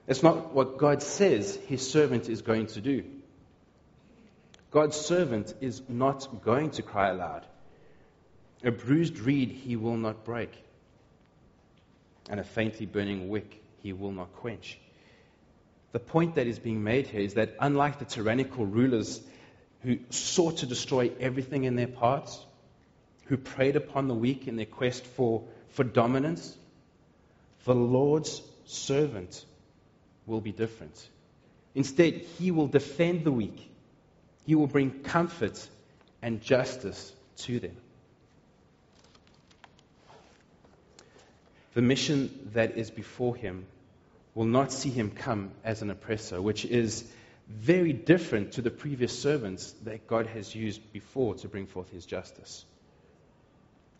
That's 0.05 0.23
not 0.23 0.53
what 0.53 0.77
God 0.77 1.03
says 1.03 1.57
his 1.67 1.87
servant 1.87 2.29
is 2.29 2.41
going 2.41 2.67
to 2.67 2.81
do. 2.81 3.03
God's 4.71 4.95
servant 4.95 5.53
is 5.59 5.81
not 5.89 6.43
going 6.43 6.71
to 6.71 6.81
cry 6.81 7.09
aloud. 7.09 7.45
A 8.63 8.71
bruised 8.71 9.19
reed 9.19 9.51
he 9.51 9.75
will 9.75 9.97
not 9.97 10.23
break, 10.23 10.51
and 12.29 12.39
a 12.39 12.43
faintly 12.43 12.85
burning 12.85 13.29
wick 13.29 13.61
he 13.83 13.93
will 13.93 14.11
not 14.11 14.33
quench. 14.37 14.79
The 15.91 15.99
point 15.99 16.35
that 16.35 16.47
is 16.47 16.59
being 16.59 16.83
made 16.83 17.07
here 17.07 17.21
is 17.21 17.35
that 17.35 17.55
unlike 17.59 17.99
the 17.99 18.05
tyrannical 18.05 18.65
rulers 18.65 19.21
who 19.83 19.99
sought 20.09 20.57
to 20.57 20.65
destroy 20.65 21.11
everything 21.19 21.63
in 21.63 21.75
their 21.75 21.87
paths, 21.87 22.43
who 23.25 23.37
preyed 23.37 23.75
upon 23.75 24.07
the 24.07 24.13
weak 24.13 24.47
in 24.47 24.55
their 24.55 24.65
quest 24.65 25.05
for, 25.05 25.43
for 25.69 25.83
dominance, 25.83 26.57
the 27.65 27.75
Lord's 27.75 28.41
servant 28.65 29.45
will 30.25 30.41
be 30.41 30.51
different. 30.51 31.09
Instead, 31.75 32.13
he 32.39 32.51
will 32.51 32.67
defend 32.67 33.23
the 33.23 33.31
weak, 33.31 33.69
he 34.45 34.55
will 34.55 34.67
bring 34.67 34.91
comfort 35.03 35.67
and 36.21 36.41
justice 36.41 37.13
to 37.37 37.59
them. 37.59 37.75
The 41.73 41.81
mission 41.83 42.49
that 42.53 42.77
is 42.77 42.89
before 42.89 43.35
him 43.35 43.67
will 44.33 44.45
not 44.45 44.71
see 44.71 44.89
him 44.89 45.11
come 45.11 45.51
as 45.63 45.81
an 45.81 45.91
oppressor, 45.91 46.41
which 46.41 46.65
is 46.65 47.03
very 47.49 47.93
different 47.93 48.53
to 48.53 48.61
the 48.61 48.71
previous 48.71 49.17
servants 49.17 49.73
that 49.83 50.07
God 50.07 50.27
has 50.27 50.53
used 50.53 50.81
before 50.91 51.35
to 51.35 51.47
bring 51.47 51.65
forth 51.65 51.89
his 51.89 52.05
justice. 52.05 52.65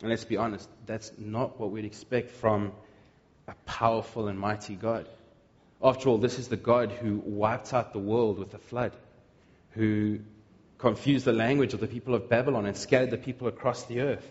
And 0.00 0.10
let's 0.10 0.24
be 0.24 0.36
honest, 0.36 0.68
that's 0.86 1.12
not 1.18 1.58
what 1.58 1.70
we'd 1.70 1.84
expect 1.84 2.30
from 2.30 2.72
a 3.48 3.54
powerful 3.66 4.28
and 4.28 4.38
mighty 4.38 4.74
God. 4.76 5.08
After 5.82 6.08
all, 6.08 6.18
this 6.18 6.38
is 6.38 6.48
the 6.48 6.56
God 6.56 6.92
who 6.92 7.22
wiped 7.24 7.72
out 7.72 7.92
the 7.92 7.98
world 7.98 8.38
with 8.38 8.52
a 8.54 8.58
flood, 8.58 8.92
who 9.70 10.20
confused 10.76 11.24
the 11.24 11.32
language 11.32 11.74
of 11.74 11.80
the 11.80 11.86
people 11.86 12.14
of 12.14 12.28
Babylon 12.28 12.66
and 12.66 12.76
scattered 12.76 13.10
the 13.10 13.18
people 13.18 13.48
across 13.48 13.84
the 13.84 14.00
earth. 14.00 14.30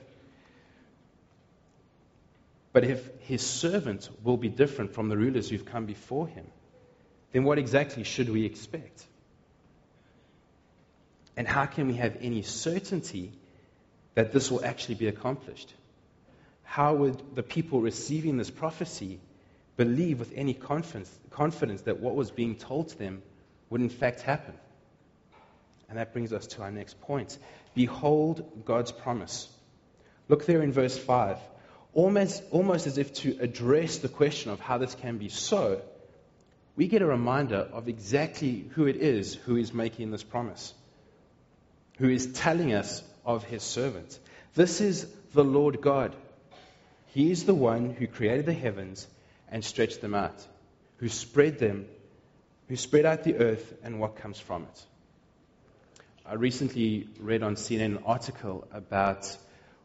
But 2.72 2.84
if 2.84 3.10
his 3.22 3.42
servant 3.42 4.10
will 4.24 4.38
be 4.38 4.50
different 4.50 4.94
from 4.94 5.10
the 5.10 5.18
rulers 5.18 5.50
who've 5.50 5.66
come 5.66 5.86
before 5.86 6.28
him, 6.28 6.46
then 7.32 7.44
what 7.44 7.60
exactly 7.60 8.04
should 8.04 8.30
we 8.30 8.46
expect? 8.46 9.06
And 11.36 11.48
how 11.48 11.66
can 11.66 11.88
we 11.88 11.94
have 11.96 12.18
any 12.22 12.42
certainty 12.42 13.32
that 14.16 14.32
this 14.32 14.50
will 14.50 14.66
actually 14.66 14.96
be 14.96 15.08
accomplished? 15.08 15.72
How 16.64 16.96
would 16.96 17.36
the 17.36 17.44
people 17.44 17.82
receiving 17.82 18.38
this 18.38 18.50
prophecy 18.50 19.20
believe 19.76 20.20
with 20.20 20.34
any 20.36 20.54
confidence, 20.56 21.12
confidence 21.30 21.82
that 21.82 22.00
what 22.00 22.16
was 22.16 22.32
being 22.32 22.56
told 22.56 22.90
to 22.90 22.98
them 22.98 23.22
would 23.70 23.82
in 23.82 23.90
fact 23.90 24.22
happen? 24.22 24.56
And 25.90 25.98
that 25.98 26.12
brings 26.12 26.34
us 26.34 26.48
to 26.48 26.64
our 26.64 26.72
next 26.72 27.00
point. 27.02 27.38
Behold 27.76 28.66
God's 28.66 28.92
promise. 28.92 29.48
Look 30.28 30.46
there 30.46 30.62
in 30.62 30.72
verse 30.72 30.98
5. 30.98 31.38
Almost, 31.94 32.44
almost 32.52 32.88
as 32.88 32.98
if 32.98 33.14
to 33.14 33.38
address 33.40 34.00
the 34.00 34.10
question 34.10 34.52
of 34.52 34.60
how 34.60 34.78
this 34.78 34.96
can 34.96 35.18
be 35.18 35.30
so, 35.30 35.82
we 36.78 36.88
get 36.88 37.02
a 37.02 37.06
reminder 37.06 37.68
of 37.74 37.90
exactly 37.90 38.66
who 38.76 38.86
it 38.86 38.96
is 38.96 39.36
who 39.36 39.58
is 39.58 39.74
making 39.74 40.12
this 40.12 40.24
promise 40.24 40.74
who 41.98 42.10
is 42.10 42.32
telling 42.34 42.74
us 42.74 43.04
of 43.26 43.44
his 43.44 43.64
servant. 43.64 44.20
This 44.54 44.82
is 44.82 45.08
the 45.34 45.44
Lord 45.44 45.82
God. 45.82 46.16
He 47.08 47.32
is 47.32 47.46
the 47.46 47.56
one 47.56 47.90
who 47.90 48.08
created 48.08 48.46
the 48.46 48.54
heavens 48.54 49.08
and 49.50 49.64
stretched 49.64 50.02
them 50.02 50.14
out, 50.14 50.46
who 50.98 51.10
spread 51.10 51.60
them, 51.60 51.88
who 52.68 52.76
spread 52.76 53.06
out 53.06 53.24
the 53.24 53.36
earth 53.38 53.74
and 53.84 54.00
what 54.00 54.18
comes 54.18 54.40
from 54.40 54.64
it. 54.64 54.86
I 56.26 56.36
recently 56.36 57.08
read 57.20 57.42
on 57.42 57.56
CNN 57.56 57.86
an 57.86 58.04
article 58.06 58.68
about 58.72 59.36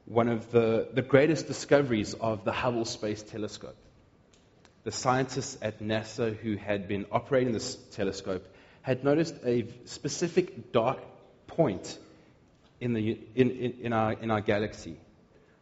one 0.05 0.29
of 0.29 0.51
the, 0.51 0.89
the 0.93 1.03
greatest 1.03 1.47
discoveries 1.47 2.15
of 2.15 2.45
the 2.45 2.53
Hubble 2.53 2.85
Space 2.85 3.23
Telescope. 3.23 3.77
The 4.85 4.93
scientists 4.93 5.59
at 5.63 5.81
NASA 5.81 6.37
who 6.37 6.57
had 6.57 6.89
been 6.89 7.07
operating 7.13 7.53
this 7.53 7.77
telescope 7.93 8.47
had 8.83 9.05
noticed 9.05 9.35
a 9.45 9.67
specific 9.85 10.73
dark 10.73 10.99
point 11.47 11.99
in, 12.81 12.95
the, 12.95 13.19
in, 13.37 13.51
in, 13.51 13.75
in, 13.83 13.93
our, 13.93 14.13
in 14.15 14.31
our 14.31 14.41
galaxy. 14.41 14.97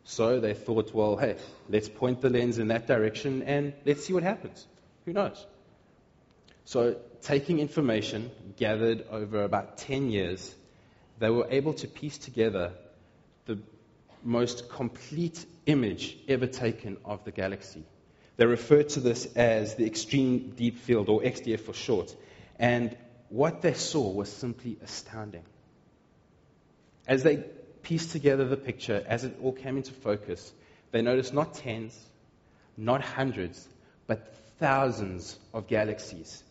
So 0.04 0.40
they 0.40 0.54
thought, 0.54 0.94
well, 0.94 1.16
hey, 1.16 1.36
let's 1.68 1.88
point 1.88 2.22
the 2.22 2.30
lens 2.30 2.58
in 2.58 2.68
that 2.68 2.86
direction 2.86 3.42
and 3.42 3.74
let's 3.84 4.06
see 4.06 4.14
what 4.14 4.22
happens. 4.22 4.66
Who 5.04 5.12
knows? 5.12 5.46
So, 6.64 6.96
taking 7.22 7.58
information 7.58 8.30
gathered 8.56 9.04
over 9.10 9.42
about 9.42 9.78
10 9.78 10.10
years, 10.10 10.54
they 11.18 11.28
were 11.28 11.46
able 11.50 11.74
to 11.74 11.88
piece 11.88 12.16
together 12.16 12.72
the 13.46 13.58
most 14.22 14.70
complete 14.70 15.44
image 15.66 16.16
ever 16.28 16.46
taken 16.46 16.96
of 17.04 17.24
the 17.24 17.32
galaxy. 17.32 17.84
They 18.40 18.46
refer 18.46 18.82
to 18.82 19.00
this 19.00 19.26
as 19.36 19.74
the 19.74 19.84
Extreme 19.84 20.54
Deep 20.56 20.78
Field, 20.78 21.10
or 21.10 21.20
XDF 21.20 21.60
for 21.60 21.74
short. 21.74 22.16
And 22.58 22.96
what 23.28 23.60
they 23.60 23.74
saw 23.74 24.10
was 24.10 24.32
simply 24.32 24.78
astounding. 24.82 25.42
As 27.06 27.22
they 27.22 27.44
pieced 27.82 28.12
together 28.12 28.46
the 28.46 28.56
picture, 28.56 29.04
as 29.06 29.24
it 29.24 29.36
all 29.42 29.52
came 29.52 29.76
into 29.76 29.92
focus, 29.92 30.50
they 30.90 31.02
noticed 31.02 31.34
not 31.34 31.52
tens, 31.52 31.94
not 32.78 33.02
hundreds, 33.02 33.68
but 34.06 34.34
thousands 34.58 35.38
of 35.52 35.66
galaxies, 35.66 36.42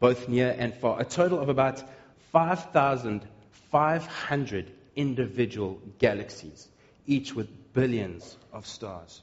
both 0.00 0.28
near 0.28 0.52
and 0.58 0.74
far. 0.74 1.00
A 1.00 1.04
total 1.04 1.38
of 1.38 1.50
about 1.50 1.84
5,500 2.32 4.72
individual 4.96 5.80
galaxies, 6.00 6.66
each 7.06 7.32
with 7.32 7.46
billions 7.74 8.36
of 8.52 8.66
stars. 8.66 9.22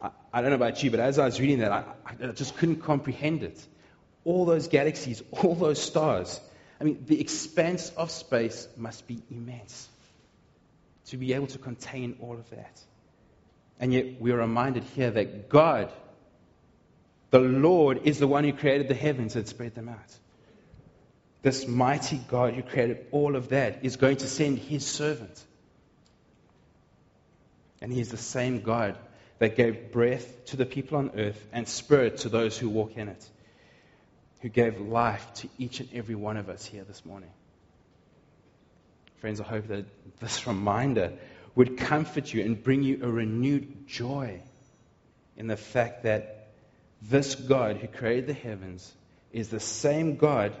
I, 0.00 0.10
I, 0.32 0.40
don't 0.40 0.50
know 0.50 0.56
about 0.56 0.82
you, 0.82 0.90
but 0.90 1.00
as 1.00 1.18
I 1.18 1.24
was 1.24 1.40
reading 1.40 1.60
that, 1.60 1.72
I, 1.72 1.84
I 2.06 2.26
just 2.32 2.56
couldn't 2.56 2.82
comprehend 2.82 3.42
it. 3.42 3.64
All 4.24 4.44
those 4.44 4.68
galaxies, 4.68 5.22
all 5.30 5.54
those 5.54 5.80
stars. 5.80 6.40
I 6.80 6.84
mean, 6.84 7.04
the 7.06 7.20
expanse 7.20 7.90
of 7.96 8.10
space 8.10 8.68
must 8.76 9.06
be 9.06 9.22
immense 9.30 9.88
to 11.06 11.16
be 11.16 11.32
able 11.32 11.46
to 11.46 11.58
contain 11.58 12.16
all 12.20 12.34
of 12.34 12.50
that. 12.50 12.80
And 13.78 13.92
yet, 13.92 14.20
we 14.20 14.32
are 14.32 14.38
reminded 14.38 14.84
here 14.94 15.10
that 15.10 15.48
God, 15.48 15.92
the 17.30 17.38
Lord, 17.38 18.00
is 18.04 18.18
the 18.18 18.26
one 18.26 18.44
who 18.44 18.52
created 18.52 18.88
the 18.88 18.94
heavens 18.94 19.36
and 19.36 19.46
spread 19.46 19.74
them 19.74 19.88
out. 19.88 20.18
This 21.42 21.66
mighty 21.66 22.16
God 22.16 22.54
who 22.54 22.62
created 22.62 23.06
all 23.12 23.36
of 23.36 23.50
that 23.50 23.84
is 23.84 23.96
going 23.96 24.16
to 24.18 24.26
send 24.26 24.58
his 24.58 24.84
servant. 24.84 25.44
And 27.80 27.92
he 27.92 28.00
is 28.00 28.08
the 28.08 28.16
same 28.16 28.62
God 28.62 28.98
that 29.38 29.56
gave 29.56 29.92
breath 29.92 30.46
to 30.46 30.56
the 30.56 30.66
people 30.66 30.98
on 30.98 31.12
earth 31.16 31.46
and 31.52 31.68
spirit 31.68 32.18
to 32.18 32.28
those 32.28 32.56
who 32.56 32.68
walk 32.68 32.96
in 32.96 33.08
it 33.08 33.30
who 34.40 34.48
gave 34.48 34.80
life 34.80 35.26
to 35.34 35.48
each 35.58 35.80
and 35.80 35.88
every 35.92 36.14
one 36.14 36.36
of 36.36 36.48
us 36.48 36.64
here 36.64 36.84
this 36.84 37.04
morning. 37.04 37.30
Friends, 39.18 39.40
I 39.40 39.44
hope 39.44 39.68
that 39.68 39.86
this 40.20 40.46
reminder 40.46 41.14
would 41.54 41.78
comfort 41.78 42.32
you 42.32 42.44
and 42.44 42.62
bring 42.62 42.82
you 42.82 43.00
a 43.02 43.10
renewed 43.10 43.88
joy 43.88 44.42
in 45.36 45.46
the 45.46 45.56
fact 45.56 46.02
that 46.02 46.48
this 47.02 47.34
God 47.34 47.78
who 47.78 47.88
created 47.88 48.26
the 48.26 48.34
heavens 48.34 48.94
is 49.32 49.48
the 49.48 49.60
same 49.60 50.16
God 50.16 50.54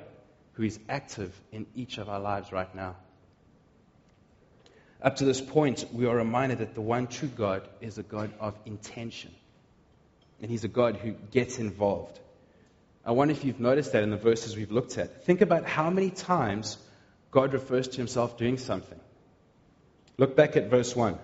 who 0.54 0.62
is 0.62 0.78
active 0.88 1.38
in 1.52 1.66
each 1.74 1.98
of 1.98 2.08
our 2.08 2.20
lives 2.20 2.50
right 2.50 2.74
now. 2.74 2.96
Up 5.02 5.16
to 5.16 5.24
this 5.24 5.40
point, 5.40 5.84
we 5.92 6.06
are 6.06 6.16
reminded 6.16 6.58
that 6.58 6.74
the 6.74 6.80
one 6.80 7.06
true 7.06 7.28
God 7.28 7.68
is 7.80 7.98
a 7.98 8.02
God 8.02 8.32
of 8.40 8.54
intention. 8.64 9.34
And 10.40 10.50
He's 10.50 10.64
a 10.64 10.68
God 10.68 10.96
who 10.96 11.12
gets 11.30 11.58
involved. 11.58 12.18
I 13.04 13.12
wonder 13.12 13.32
if 13.32 13.44
you've 13.44 13.60
noticed 13.60 13.92
that 13.92 14.02
in 14.02 14.10
the 14.10 14.16
verses 14.16 14.56
we've 14.56 14.72
looked 14.72 14.98
at. 14.98 15.24
Think 15.24 15.40
about 15.40 15.64
how 15.64 15.90
many 15.90 16.10
times 16.10 16.76
God 17.30 17.52
refers 17.52 17.86
to 17.88 17.96
himself 17.98 18.36
doing 18.36 18.58
something. 18.58 18.98
Look 20.18 20.34
back 20.34 20.56
at 20.56 20.70
verse 20.70 20.96
1. 20.96 21.18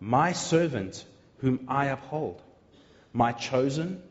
My 0.00 0.32
servant, 0.32 1.04
whom 1.38 1.66
I 1.68 1.86
uphold, 1.86 2.40
my 3.12 3.32
chosen, 3.32 4.02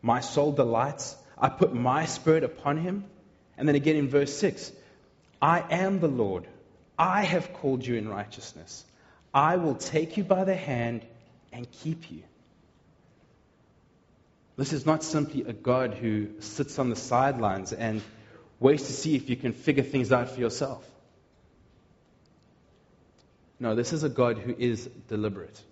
my 0.00 0.20
soul 0.20 0.52
delights. 0.52 1.16
I 1.36 1.48
put 1.48 1.74
my 1.74 2.06
spirit 2.06 2.44
upon 2.44 2.76
him. 2.78 3.04
And 3.58 3.66
then 3.66 3.74
again 3.74 3.96
in 3.96 4.08
verse 4.08 4.34
6 4.38 4.72
I 5.42 5.64
am 5.70 6.00
the 6.00 6.08
Lord. 6.08 6.46
I 6.98 7.22
have 7.22 7.52
called 7.52 7.86
you 7.86 7.96
in 7.96 8.08
righteousness. 8.08 8.84
I 9.32 9.56
will 9.56 9.74
take 9.74 10.16
you 10.16 10.24
by 10.24 10.44
the 10.44 10.54
hand 10.54 11.04
and 11.52 11.70
keep 11.70 12.10
you. 12.10 12.22
This 14.56 14.72
is 14.72 14.86
not 14.86 15.02
simply 15.02 15.42
a 15.42 15.52
God 15.52 15.92
who 15.94 16.40
sits 16.40 16.78
on 16.78 16.88
the 16.88 16.96
sidelines 16.96 17.72
and 17.72 18.00
waits 18.58 18.86
to 18.86 18.92
see 18.92 19.14
if 19.14 19.28
you 19.28 19.36
can 19.36 19.52
figure 19.52 19.82
things 19.82 20.12
out 20.12 20.30
for 20.30 20.40
yourself. 20.40 20.88
No, 23.60 23.74
this 23.74 23.92
is 23.92 24.02
a 24.02 24.08
God 24.08 24.38
who 24.38 24.54
is 24.56 24.86
deliberate, 25.08 25.62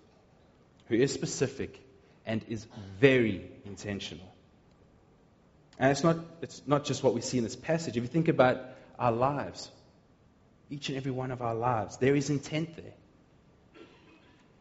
who 0.87 0.95
is 0.95 1.11
specific, 1.13 1.79
and 2.25 2.43
is 2.47 2.65
very 2.99 3.49
intentional. 3.65 4.25
And 5.77 5.91
it's 5.91 6.03
not, 6.03 6.17
it's 6.41 6.61
not 6.65 6.85
just 6.85 7.03
what 7.03 7.13
we 7.13 7.21
see 7.21 7.37
in 7.37 7.43
this 7.43 7.55
passage. 7.55 7.97
If 7.97 8.03
you 8.03 8.07
think 8.07 8.27
about 8.27 8.61
our 8.97 9.11
lives, 9.11 9.69
each 10.69 10.89
and 10.89 10.97
every 10.97 11.11
one 11.11 11.31
of 11.31 11.41
our 11.41 11.55
lives, 11.55 11.97
there 11.97 12.15
is 12.15 12.29
intent 12.29 12.75
there. 12.75 12.93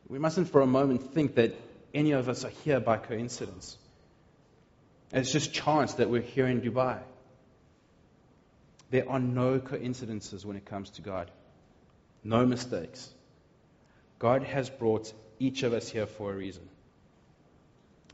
We 0.08 0.18
mustn't 0.18 0.50
for 0.50 0.60
a 0.60 0.66
moment 0.66 1.14
think 1.14 1.36
that 1.36 1.54
any 1.94 2.12
of 2.12 2.28
us 2.28 2.44
are 2.44 2.50
here 2.64 2.80
by 2.80 2.98
coincidence. 2.98 3.78
It's 5.12 5.32
just 5.32 5.52
chance 5.52 5.94
that 5.94 6.10
we're 6.10 6.22
here 6.22 6.46
in 6.46 6.60
Dubai. 6.60 6.98
There 8.90 9.08
are 9.08 9.18
no 9.18 9.58
coincidences 9.60 10.44
when 10.44 10.56
it 10.56 10.66
comes 10.66 10.90
to 10.90 11.02
God, 11.02 11.30
no 12.22 12.44
mistakes. 12.44 13.08
God 14.18 14.42
has 14.42 14.68
brought 14.70 15.12
each 15.38 15.62
of 15.62 15.72
us 15.72 15.88
here 15.88 16.06
for 16.06 16.32
a 16.32 16.36
reason. 16.36 16.68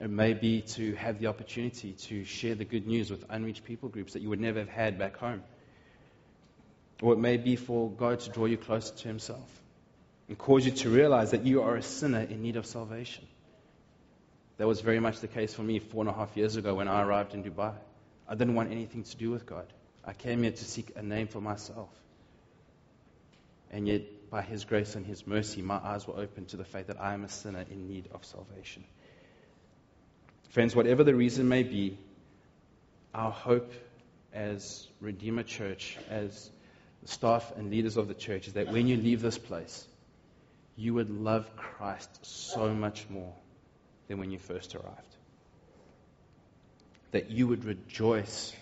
It 0.00 0.09
may 0.09 0.32
be 0.32 0.62
to 0.62 0.94
have 0.94 1.18
the 1.18 1.26
opportunity 1.26 1.92
to 1.92 2.25
share 2.25 2.54
the 2.54 2.64
good 2.64 2.87
news 2.87 3.11
with 3.11 3.25
unreached 3.28 3.64
people 3.64 3.90
groups 3.90 4.14
that 4.14 4.23
you 4.23 4.30
would 4.30 4.40
never 4.40 4.61
have 4.61 4.68
had 4.68 4.99
back 4.99 5.16
home. 5.18 5.42
Or 7.02 7.14
it 7.14 7.19
may 7.19 7.37
be 7.37 7.57
for 7.57 7.90
God 7.90 8.21
to 8.21 8.30
draw 8.30 8.47
you 8.47 8.57
closer 8.57 8.95
to 8.95 9.09
Himself 9.09 9.61
and 10.28 10.37
cause 10.37 10.64
you 10.64 10.73
to 10.73 10.90
realize 10.90 11.30
that 11.33 11.45
you 11.45 11.62
are 11.62 11.76
a 11.76 11.83
sinner 11.83 12.21
in 12.21 12.42
need 12.42 12.57
of 12.57 12.66
salvation. 12.66 13.26
That 14.59 14.66
was 14.66 14.80
very 14.80 15.00
much 15.00 15.21
the 15.21 15.28
case 15.28 15.54
for 15.54 15.62
me 15.62 15.78
four 15.78 16.02
and 16.02 16.11
a 16.11 16.12
half 16.12 16.37
years 16.37 16.57
ago 16.57 16.75
when 16.75 16.88
I 16.88 17.02
arrived 17.02 17.35
in 17.35 17.42
Dubai. 17.42 17.75
I 18.28 18.35
didn't 18.35 18.54
want 18.54 18.71
anything 18.71 19.04
to 19.04 19.16
do 19.16 19.30
with 19.30 19.47
God. 19.47 19.66
I 20.04 20.12
came 20.12 20.42
here 20.42 20.52
to 20.52 20.64
seek 20.64 20.92
a 20.97 21.02
name 21.02 21.28
for 21.28 21.40
myself. 21.40 21.88
And 23.71 23.88
yet, 23.88 24.30
by 24.30 24.42
His 24.42 24.64
grace 24.64 24.97
and 24.97 25.07
His 25.07 25.26
mercy, 25.26 25.62
my 25.62 25.76
eyes 25.76 26.07
were 26.07 26.19
opened 26.19 26.49
to 26.49 26.57
the 26.57 26.64
fact 26.64 26.88
that 26.88 27.00
I 27.00 27.14
am 27.14 27.25
a 27.25 27.28
sinner 27.28 27.64
in 27.71 27.88
need 27.88 28.09
of 28.12 28.25
salvation. 28.25 28.85
Friends, 30.50 30.76
whatever 30.76 31.04
the 31.04 31.14
reason 31.14 31.49
may 31.49 31.62
be, 31.62 31.97
our 33.14 33.30
hope 33.30 33.73
as 34.33 34.87
Redeemer 35.00 35.42
Church, 35.42 35.97
as 36.09 36.50
staff 37.04 37.52
and 37.57 37.71
leaders 37.71 37.97
of 37.97 38.09
the 38.09 38.14
church, 38.14 38.47
is 38.49 38.54
that 38.54 38.73
when 38.73 38.87
you 38.87 38.97
leave 38.97 39.23
this 39.23 39.38
place, 39.38 39.87
you 40.76 40.95
would 40.95 41.11
love 41.11 41.57
Christ 41.57 42.25
so 42.25 42.73
much 42.73 43.07
more 43.09 43.35
than 44.09 44.19
when 44.19 44.30
you 44.30 44.38
first 44.38 44.75
arrived. 44.75 45.16
That 47.12 47.30
you 47.30 47.47
would 47.49 47.64
rejoice 47.64 48.54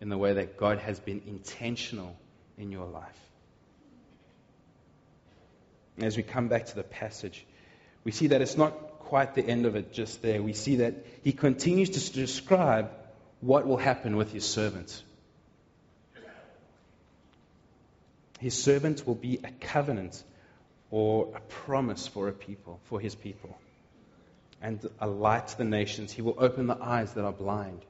in 0.00 0.08
the 0.08 0.18
way 0.18 0.34
that 0.34 0.56
God 0.56 0.78
has 0.78 1.00
been 1.00 1.22
intentional 1.26 2.16
in 2.58 2.70
your 2.70 2.86
life. 2.86 3.18
As 5.98 6.16
we 6.16 6.22
come 6.22 6.48
back 6.48 6.66
to 6.66 6.74
the 6.74 6.82
passage, 6.82 7.46
we 8.02 8.12
see 8.12 8.28
that 8.28 8.42
it's 8.42 8.56
not 8.56 8.72
quite 9.00 9.34
the 9.34 9.46
end 9.46 9.64
of 9.66 9.76
it 9.76 9.92
just 9.92 10.22
there. 10.22 10.42
We 10.42 10.52
see 10.52 10.76
that 10.76 10.94
he 11.22 11.32
continues 11.32 11.90
to 11.90 12.12
describe 12.12 12.90
what 13.40 13.66
will 13.66 13.76
happen 13.76 14.16
with 14.16 14.32
his 14.32 14.44
servant. 14.44 15.02
His 18.44 18.62
servant 18.62 19.06
will 19.06 19.14
be 19.14 19.40
a 19.42 19.50
covenant 19.66 20.22
or 20.90 21.32
a 21.34 21.40
promise 21.40 22.06
for 22.06 22.28
a 22.28 22.32
people, 22.32 22.78
for 22.84 23.00
his 23.00 23.14
people, 23.14 23.56
and 24.60 24.86
a 25.00 25.06
light 25.06 25.48
to 25.48 25.56
the 25.56 25.64
nations. 25.64 26.12
He 26.12 26.20
will 26.20 26.34
open 26.36 26.66
the 26.66 26.76
eyes 26.78 27.14
that 27.14 27.24
are 27.24 27.32
blind, 27.32 27.80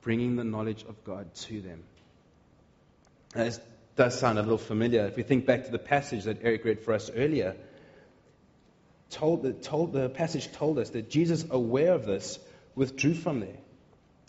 bringing 0.00 0.36
the 0.36 0.44
knowledge 0.44 0.82
of 0.88 1.04
God 1.04 1.34
to 1.34 1.60
them. 1.60 1.82
And 3.34 3.48
it 3.48 3.60
does 3.96 4.18
sound 4.18 4.38
a 4.38 4.42
little 4.42 4.56
familiar. 4.56 5.04
If 5.04 5.16
we 5.16 5.24
think 5.24 5.44
back 5.44 5.66
to 5.66 5.70
the 5.70 5.78
passage 5.78 6.24
that 6.24 6.38
Eric 6.42 6.64
read 6.64 6.80
for 6.80 6.94
us 6.94 7.10
earlier, 7.14 7.56
told, 9.10 9.62
told, 9.62 9.92
the 9.92 10.08
passage 10.08 10.50
told 10.52 10.78
us 10.78 10.88
that 10.88 11.10
Jesus, 11.10 11.44
aware 11.50 11.92
of 11.92 12.06
this, 12.06 12.38
withdrew 12.74 13.12
from 13.12 13.40
there. 13.40 13.58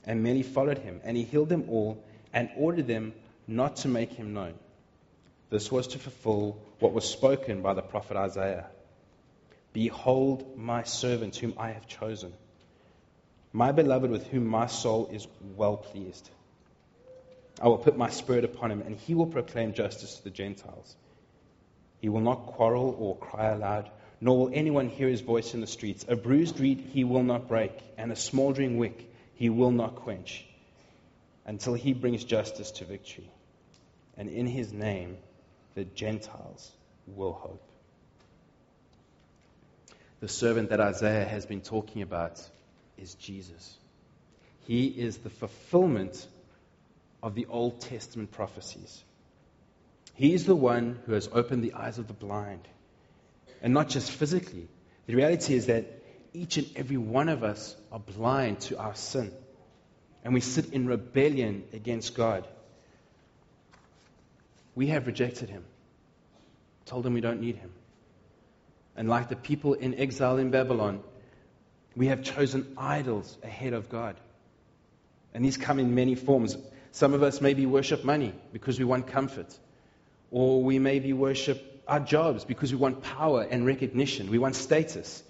And 0.04 0.24
many 0.24 0.44
followed 0.44 0.80
him. 0.80 1.00
And 1.06 1.16
he 1.16 1.24
healed 1.24 1.48
them 1.48 1.70
all 1.70 2.04
and 2.34 2.50
ordered 2.58 2.88
them 2.88 3.14
not 3.52 3.78
to 3.78 3.88
make 3.88 4.14
him 4.14 4.34
known. 4.34 4.54
This 5.50 5.72
was 5.72 5.88
to 5.88 6.00
fulfill 6.00 6.58
what 6.80 6.94
was 6.94 7.10
spoken 7.10 7.62
by 7.62 7.74
the 7.74 7.82
prophet 7.82 8.18
Isaiah 8.18 8.68
Behold, 9.74 10.58
my 10.58 10.84
servant 10.84 11.38
whom 11.38 11.54
I 11.58 11.72
have 11.72 11.88
chosen, 11.88 12.34
my 13.54 13.72
beloved 13.72 14.12
with 14.12 14.28
whom 14.28 14.46
my 14.46 14.68
soul 14.68 15.10
is 15.14 15.26
well 15.56 15.78
pleased. 15.78 16.30
I 17.62 17.70
will 17.70 17.78
put 17.78 17.98
my 17.98 18.10
spirit 18.10 18.44
upon 18.44 18.70
him, 18.72 18.82
and 18.82 18.98
he 18.98 19.14
will 19.14 19.28
proclaim 19.28 19.74
justice 19.74 20.16
to 20.16 20.24
the 20.26 20.30
Gentiles. 20.30 20.96
He 22.02 22.10
will 22.10 22.20
not 22.20 22.48
quarrel 22.48 22.96
or 23.00 23.16
cry 23.16 23.48
aloud 23.48 23.90
nor 24.22 24.38
will 24.38 24.52
anyone 24.54 24.88
hear 24.88 25.10
his 25.10 25.22
voice 25.22 25.56
in 25.56 25.62
the 25.62 25.68
streets. 25.68 26.06
A 26.08 26.16
bruised 26.16 26.60
reed 26.60 26.80
he 26.94 27.04
will 27.04 27.24
not 27.24 27.48
break, 27.48 27.72
and 27.98 28.12
a 28.12 28.16
smoldering 28.16 28.78
wick 28.78 29.12
he 29.34 29.50
will 29.50 29.72
not 29.72 29.96
quench, 29.96 30.46
until 31.46 31.74
he 31.74 31.94
brings 31.94 32.24
justice 32.24 32.70
to 32.72 32.86
victory. 32.86 33.30
And 34.18 34.30
in 34.30 34.48
his 34.48 34.72
name 34.72 35.18
the 35.76 35.86
Gentiles 35.86 36.72
will 37.08 37.34
hope. 37.34 37.64
The 40.20 40.28
servant 40.28 40.70
that 40.70 40.80
Isaiah 40.80 41.26
has 41.26 41.46
been 41.46 41.62
talking 41.62 42.02
about 42.02 42.42
is 42.98 43.16
Jesus. 43.16 43.78
He 44.68 44.88
is 44.88 45.18
the 45.18 45.30
fulfillment 45.30 46.28
of 47.24 47.34
the 47.36 47.48
Old 47.48 47.82
Testament 47.82 48.32
prophecies. 48.32 49.04
He 50.14 50.34
is 50.34 50.46
the 50.46 50.56
one 50.56 51.00
who 51.06 51.14
has 51.14 51.28
opened 51.32 51.64
the 51.64 51.74
eyes 51.74 51.98
of 51.98 52.08
the 52.08 52.14
blind 52.14 52.68
and 53.62 53.74
not 53.74 53.90
just 53.90 54.12
physically. 54.12 54.68
The 55.08 55.16
reality 55.16 55.56
is 55.56 55.68
that 55.68 55.86
each 56.34 56.58
and 56.58 56.70
every 56.76 56.98
one 56.98 57.30
of 57.30 57.44
us 57.44 57.76
are 57.92 58.00
blind 58.00 58.62
to 58.62 58.78
our 58.78 58.96
sin. 58.96 59.32
And 60.24 60.34
we 60.34 60.42
sit 60.42 60.74
in 60.74 60.88
rebellion 60.88 61.64
against 61.74 62.16
God. 62.16 62.48
We 64.76 64.88
have 64.88 65.08
rejected 65.08 65.50
Him, 65.50 65.64
told 66.86 67.06
Him 67.06 67.14
we 67.14 67.22
don't 67.22 67.42
need 67.42 67.56
Him. 67.56 67.72
And 68.96 69.10
like 69.10 69.30
the 69.30 69.36
people 69.36 69.74
in 69.74 69.96
exile 69.96 70.38
in 70.38 70.52
Babylon, 70.52 71.02
we 71.96 72.08
have 72.08 72.24
chosen 72.24 72.74
idols 72.78 73.38
ahead 73.44 73.74
of 73.74 73.90
God. 73.90 74.16
And 75.34 75.44
these 75.44 75.58
come 75.58 75.80
in 75.80 75.96
many 75.96 76.16
forms. 76.16 76.58
Some 76.92 77.14
of 77.14 77.24
us 77.24 77.42
maybe 77.42 77.66
worship 77.66 78.04
money 78.04 78.34
because 78.52 78.80
we 78.80 78.86
want 78.86 79.08
comfort, 79.08 79.58
or 80.30 80.64
we 80.64 80.80
maybe 80.80 81.14
worship 81.14 81.84
our 81.88 82.00
jobs 82.00 82.46
because 82.46 82.72
we 82.72 82.78
want 82.78 83.02
power 83.02 83.42
and 83.42 83.66
recognition, 83.66 84.30
we 84.30 84.38
want 84.38 84.56
status. 84.56 85.24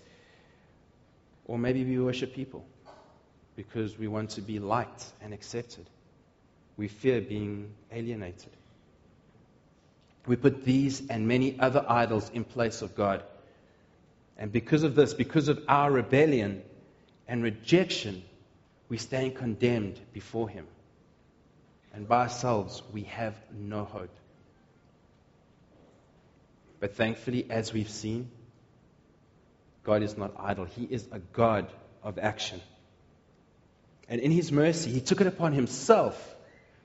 Or 1.45 1.57
maybe 1.57 1.83
we 1.83 1.99
worship 1.99 2.33
people 2.33 2.65
because 3.55 3.97
we 3.97 4.07
want 4.07 4.31
to 4.31 4.41
be 4.41 4.59
liked 4.59 5.05
and 5.21 5.33
accepted. 5.33 5.89
We 6.77 6.87
fear 6.87 7.21
being 7.21 7.73
alienated. 7.91 8.51
We 10.27 10.35
put 10.35 10.63
these 10.63 11.07
and 11.07 11.27
many 11.27 11.59
other 11.59 11.83
idols 11.87 12.29
in 12.33 12.43
place 12.43 12.81
of 12.81 12.95
God. 12.95 13.23
And 14.37 14.51
because 14.51 14.83
of 14.83 14.95
this, 14.95 15.13
because 15.13 15.47
of 15.47 15.63
our 15.67 15.91
rebellion 15.91 16.61
and 17.27 17.43
rejection, 17.43 18.23
we 18.89 18.97
stand 18.97 19.35
condemned 19.35 19.99
before 20.13 20.49
Him. 20.49 20.67
And 21.93 22.07
by 22.07 22.23
ourselves, 22.23 22.81
we 22.91 23.03
have 23.03 23.35
no 23.51 23.83
hope. 23.83 24.15
But 26.79 26.95
thankfully, 26.95 27.45
as 27.49 27.73
we've 27.73 27.89
seen, 27.89 28.31
God 29.83 30.03
is 30.03 30.17
not 30.17 30.33
idle. 30.37 30.65
He 30.65 30.85
is 30.85 31.07
a 31.11 31.19
God 31.19 31.71
of 32.03 32.17
action. 32.17 32.61
And 34.07 34.19
in 34.19 34.31
His 34.31 34.51
mercy, 34.51 34.91
He 34.91 35.01
took 35.01 35.21
it 35.21 35.27
upon 35.27 35.53
Himself 35.53 36.35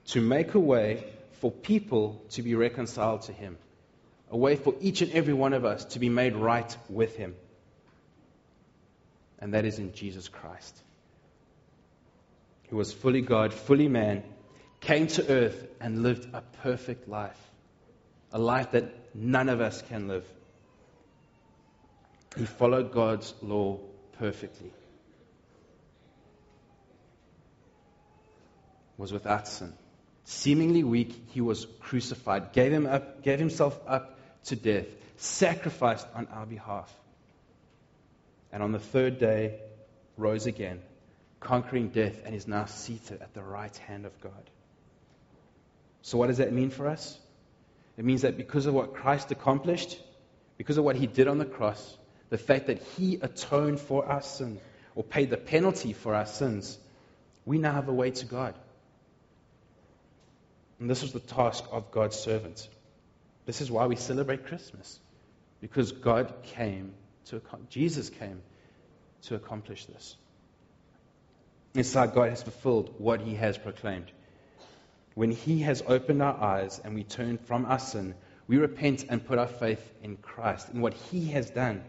to 0.09 0.20
make 0.20 0.55
a 0.55 0.61
way 0.61 1.05
for 1.40 1.51
people 1.51 2.22
to 2.31 2.42
be 2.42 2.55
reconciled 2.55 3.22
to 3.22 3.33
Him, 3.33 3.59
a 4.31 4.37
way 4.37 4.57
for 4.57 4.75
each 4.81 5.03
and 5.03 5.12
every 5.12 5.35
one 5.35 5.53
of 5.53 5.64
us 5.64 5.85
to 5.87 5.99
be 5.99 6.09
made 6.09 6.35
right 6.35 6.77
with 6.88 7.16
Him. 7.16 7.35
And 9.38 9.55
that 9.55 9.64
is 9.64 9.79
in 9.79 9.92
Jesus 9.92 10.29
Christ, 10.29 10.77
who 12.68 12.77
was 12.77 12.92
fully 12.92 13.20
God, 13.20 13.53
fully 13.53 13.88
man, 13.88 14.22
came 14.81 15.07
to 15.09 15.29
earth 15.29 15.66
and 15.81 16.03
lived 16.03 16.29
a 16.35 16.40
perfect 16.62 17.09
life, 17.09 17.38
a 18.33 18.38
life 18.38 18.72
that 18.72 19.14
none 19.14 19.49
of 19.49 19.61
us 19.61 19.83
can 19.83 20.09
live. 20.09 20.27
He 22.37 22.44
followed 22.44 22.92
God's 22.92 23.33
law 23.42 23.79
perfectly. 24.18 24.72
Was 28.99 29.12
without 29.12 29.46
sin. 29.46 29.75
Seemingly 30.29 30.85
weak, 30.85 31.15
he 31.31 31.41
was 31.41 31.67
crucified, 31.81 32.53
gave, 32.53 32.73
him 32.73 32.87
up, 32.87 33.23
gave 33.23 33.39
himself 33.39 33.79
up 33.87 34.19
to 34.45 34.57
death, 34.57 34.87
sacrificed 35.17 36.07
on 36.15 36.27
our 36.27 36.45
behalf. 36.45 36.93
And 38.53 38.62
on 38.62 38.73
the 38.73 38.79
third 38.79 39.19
day, 39.19 39.61
rose 40.17 40.47
again 40.47 40.83
conquering 41.41 41.89
death, 41.89 42.23
and 42.25 42.35
is 42.35 42.49
now 42.49 42.65
seated 42.65 43.23
at 43.23 43.33
the 43.35 43.43
right 43.43 43.77
hand 43.77 44.05
of 44.05 44.21
God. 44.21 44.51
So, 46.03 46.19
what 46.19 46.27
does 46.29 46.39
that 46.39 46.53
mean 46.53 46.71
for 46.71 46.89
us? 46.89 47.19
It 47.97 48.05
means 48.05 48.23
that 48.23 48.37
because 48.37 48.67
of 48.67 48.75
what 48.75 48.95
Christ 48.95 49.31
accomplished, 49.31 49.99
because 50.57 50.77
of 50.77 50.85
what 50.85 50.97
he 50.97 51.07
did 51.07 51.29
on 51.29 51.39
the 51.39 51.45
cross, 51.45 51.97
the 52.31 52.39
fact 52.39 52.67
that 52.67 52.83
he 52.97 53.17
atoned 53.23 53.81
for 53.81 54.05
our 54.07 54.23
sin 54.23 54.59
or 54.95 55.05
paid 55.05 55.31
the 55.31 55.37
penalty 55.37 55.93
for 55.93 56.15
our 56.15 56.27
sins, 56.27 56.79
we 57.45 57.59
now 57.59 57.73
have 57.73 57.89
a 57.89 57.95
way 57.95 58.11
to 58.11 58.27
God. 58.27 58.55
And 60.79 60.91
this 60.91 61.03
was 61.03 61.12
the 61.12 61.21
task 61.21 61.65
of 61.71 61.91
God's 61.91 62.17
servant. 62.17 62.69
This 63.47 63.61
is 63.61 63.71
why 63.71 63.87
we 63.87 63.97
celebrate 63.97 64.47
Christmas. 64.47 64.99
Because 65.61 65.93
God 65.93 66.33
came 66.43 66.93
to, 67.27 67.41
Jesus 67.71 68.11
came 68.11 68.43
to 69.23 69.35
accomplish 69.35 69.87
this. 69.87 70.17
It's 71.75 71.95
like 71.95 72.15
God 72.15 72.31
has 72.31 72.43
fulfilled 72.43 72.95
what 72.99 73.21
he 73.21 73.35
has 73.35 73.57
proclaimed. 73.57 74.11
When 75.15 75.31
he 75.31 75.61
has 75.61 75.83
opened 75.87 76.23
our 76.23 76.39
eyes 76.39 76.81
and 76.83 76.95
we 76.95 77.05
turn 77.05 77.39
from 77.39 77.67
our 77.67 77.79
sin, 77.79 78.15
we 78.49 78.59
repent 78.59 79.07
and 79.09 79.25
put 79.25 79.39
our 79.39 79.47
faith 79.47 79.83
in 80.03 80.17
Christ, 80.17 80.69
in 80.73 80.81
what 80.81 80.95
he 80.95 81.29
has 81.29 81.51
done. 81.51 81.83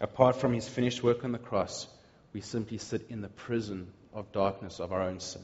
Apart 0.00 0.36
from 0.36 0.52
his 0.52 0.68
finished 0.68 1.02
work 1.02 1.24
on 1.24 1.32
the 1.32 1.38
cross, 1.38 1.86
we 2.32 2.40
simply 2.40 2.78
sit 2.78 3.06
in 3.10 3.20
the 3.20 3.28
prison 3.28 3.92
of 4.14 4.32
darkness 4.32 4.80
of 4.80 4.92
our 4.92 5.02
own 5.02 5.20
sin. 5.20 5.42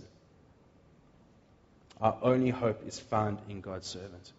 Our 2.01 2.17
only 2.23 2.51
hope 2.51 2.87
is 2.87 2.99
found 2.99 3.39
in 3.49 3.61
God's 3.61 3.87
servant, 3.87 4.33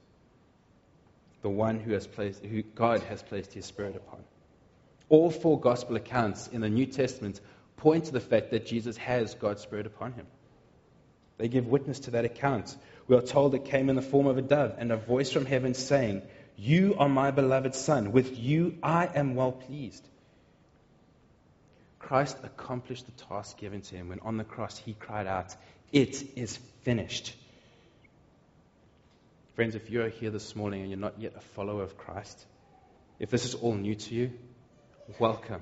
the 1.41 1.49
one 1.49 1.79
who, 1.79 1.91
has 1.91 2.07
placed, 2.07 2.43
who 2.43 2.63
God 2.63 3.01
has 3.03 3.21
placed 3.21 3.53
his 3.53 3.65
Spirit 3.65 3.95
upon. 3.95 4.19
All 5.09 5.29
four 5.29 5.59
gospel 5.59 5.95
accounts 5.95 6.47
in 6.47 6.61
the 6.61 6.69
New 6.69 6.85
Testament 6.85 7.41
point 7.77 8.05
to 8.05 8.11
the 8.11 8.19
fact 8.19 8.51
that 8.51 8.65
Jesus 8.65 8.95
has 8.97 9.33
God's 9.35 9.61
Spirit 9.61 9.85
upon 9.85 10.13
him. 10.13 10.25
They 11.37 11.47
give 11.47 11.67
witness 11.67 12.01
to 12.01 12.11
that 12.11 12.25
account. 12.25 12.75
We 13.07 13.15
are 13.15 13.21
told 13.21 13.55
it 13.55 13.65
came 13.65 13.89
in 13.89 13.95
the 13.95 14.01
form 14.01 14.27
of 14.27 14.37
a 14.37 14.41
dove 14.41 14.75
and 14.77 14.91
a 14.91 14.97
voice 14.97 15.31
from 15.31 15.45
heaven 15.45 15.73
saying, 15.73 16.21
You 16.57 16.95
are 16.97 17.09
my 17.09 17.31
beloved 17.31 17.75
Son. 17.75 18.11
With 18.11 18.37
you 18.37 18.77
I 18.83 19.09
am 19.13 19.35
well 19.35 19.53
pleased. 19.53 20.05
Christ 21.97 22.37
accomplished 22.43 23.05
the 23.05 23.23
task 23.23 23.57
given 23.57 23.81
to 23.81 23.95
him 23.95 24.09
when 24.09 24.19
on 24.21 24.37
the 24.37 24.43
cross 24.43 24.77
he 24.77 24.93
cried 24.93 25.27
out, 25.27 25.55
It 25.91 26.37
is 26.37 26.57
finished. 26.81 27.35
Friends, 29.59 29.75
if 29.75 29.89
you 29.89 30.01
are 30.03 30.07
here 30.07 30.29
this 30.29 30.55
morning 30.55 30.83
and 30.83 30.89
you're 30.89 30.97
not 30.97 31.19
yet 31.19 31.33
a 31.35 31.41
follower 31.41 31.83
of 31.83 31.97
Christ, 31.97 32.45
if 33.19 33.29
this 33.29 33.43
is 33.43 33.55
all 33.55 33.73
new 33.73 33.93
to 33.93 34.15
you, 34.15 34.31
welcome. 35.19 35.61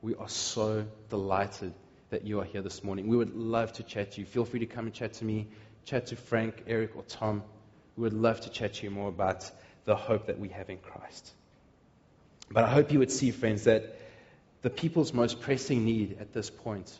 We 0.00 0.14
are 0.14 0.28
so 0.28 0.86
delighted 1.10 1.74
that 2.10 2.24
you 2.24 2.38
are 2.38 2.44
here 2.44 2.62
this 2.62 2.84
morning. 2.84 3.08
We 3.08 3.16
would 3.16 3.34
love 3.34 3.72
to 3.72 3.82
chat 3.82 4.12
to 4.12 4.20
you. 4.20 4.26
Feel 4.28 4.44
free 4.44 4.60
to 4.60 4.66
come 4.66 4.84
and 4.84 4.94
chat 4.94 5.14
to 5.14 5.24
me, 5.24 5.48
chat 5.86 6.06
to 6.06 6.14
Frank, 6.14 6.62
Eric, 6.68 6.94
or 6.94 7.02
Tom. 7.02 7.42
We 7.96 8.02
would 8.02 8.12
love 8.12 8.42
to 8.42 8.48
chat 8.48 8.74
to 8.74 8.84
you 8.84 8.92
more 8.92 9.08
about 9.08 9.50
the 9.86 9.96
hope 9.96 10.28
that 10.28 10.38
we 10.38 10.50
have 10.50 10.70
in 10.70 10.78
Christ. 10.78 11.28
But 12.48 12.62
I 12.62 12.70
hope 12.70 12.92
you 12.92 13.00
would 13.00 13.10
see, 13.10 13.32
friends, 13.32 13.64
that 13.64 13.98
the 14.62 14.70
people's 14.70 15.12
most 15.12 15.40
pressing 15.40 15.84
need 15.84 16.18
at 16.20 16.32
this 16.32 16.48
point 16.48 16.96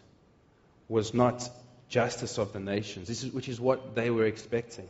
was 0.89 1.15
not 1.15 1.49
justice 1.89 2.37
of 2.39 2.53
the 2.53 2.59
nations, 2.59 3.25
which 3.27 3.49
is 3.49 3.61
what 3.61 3.95
they 3.95 4.11
were 4.11 4.25
expecting 4.25 4.89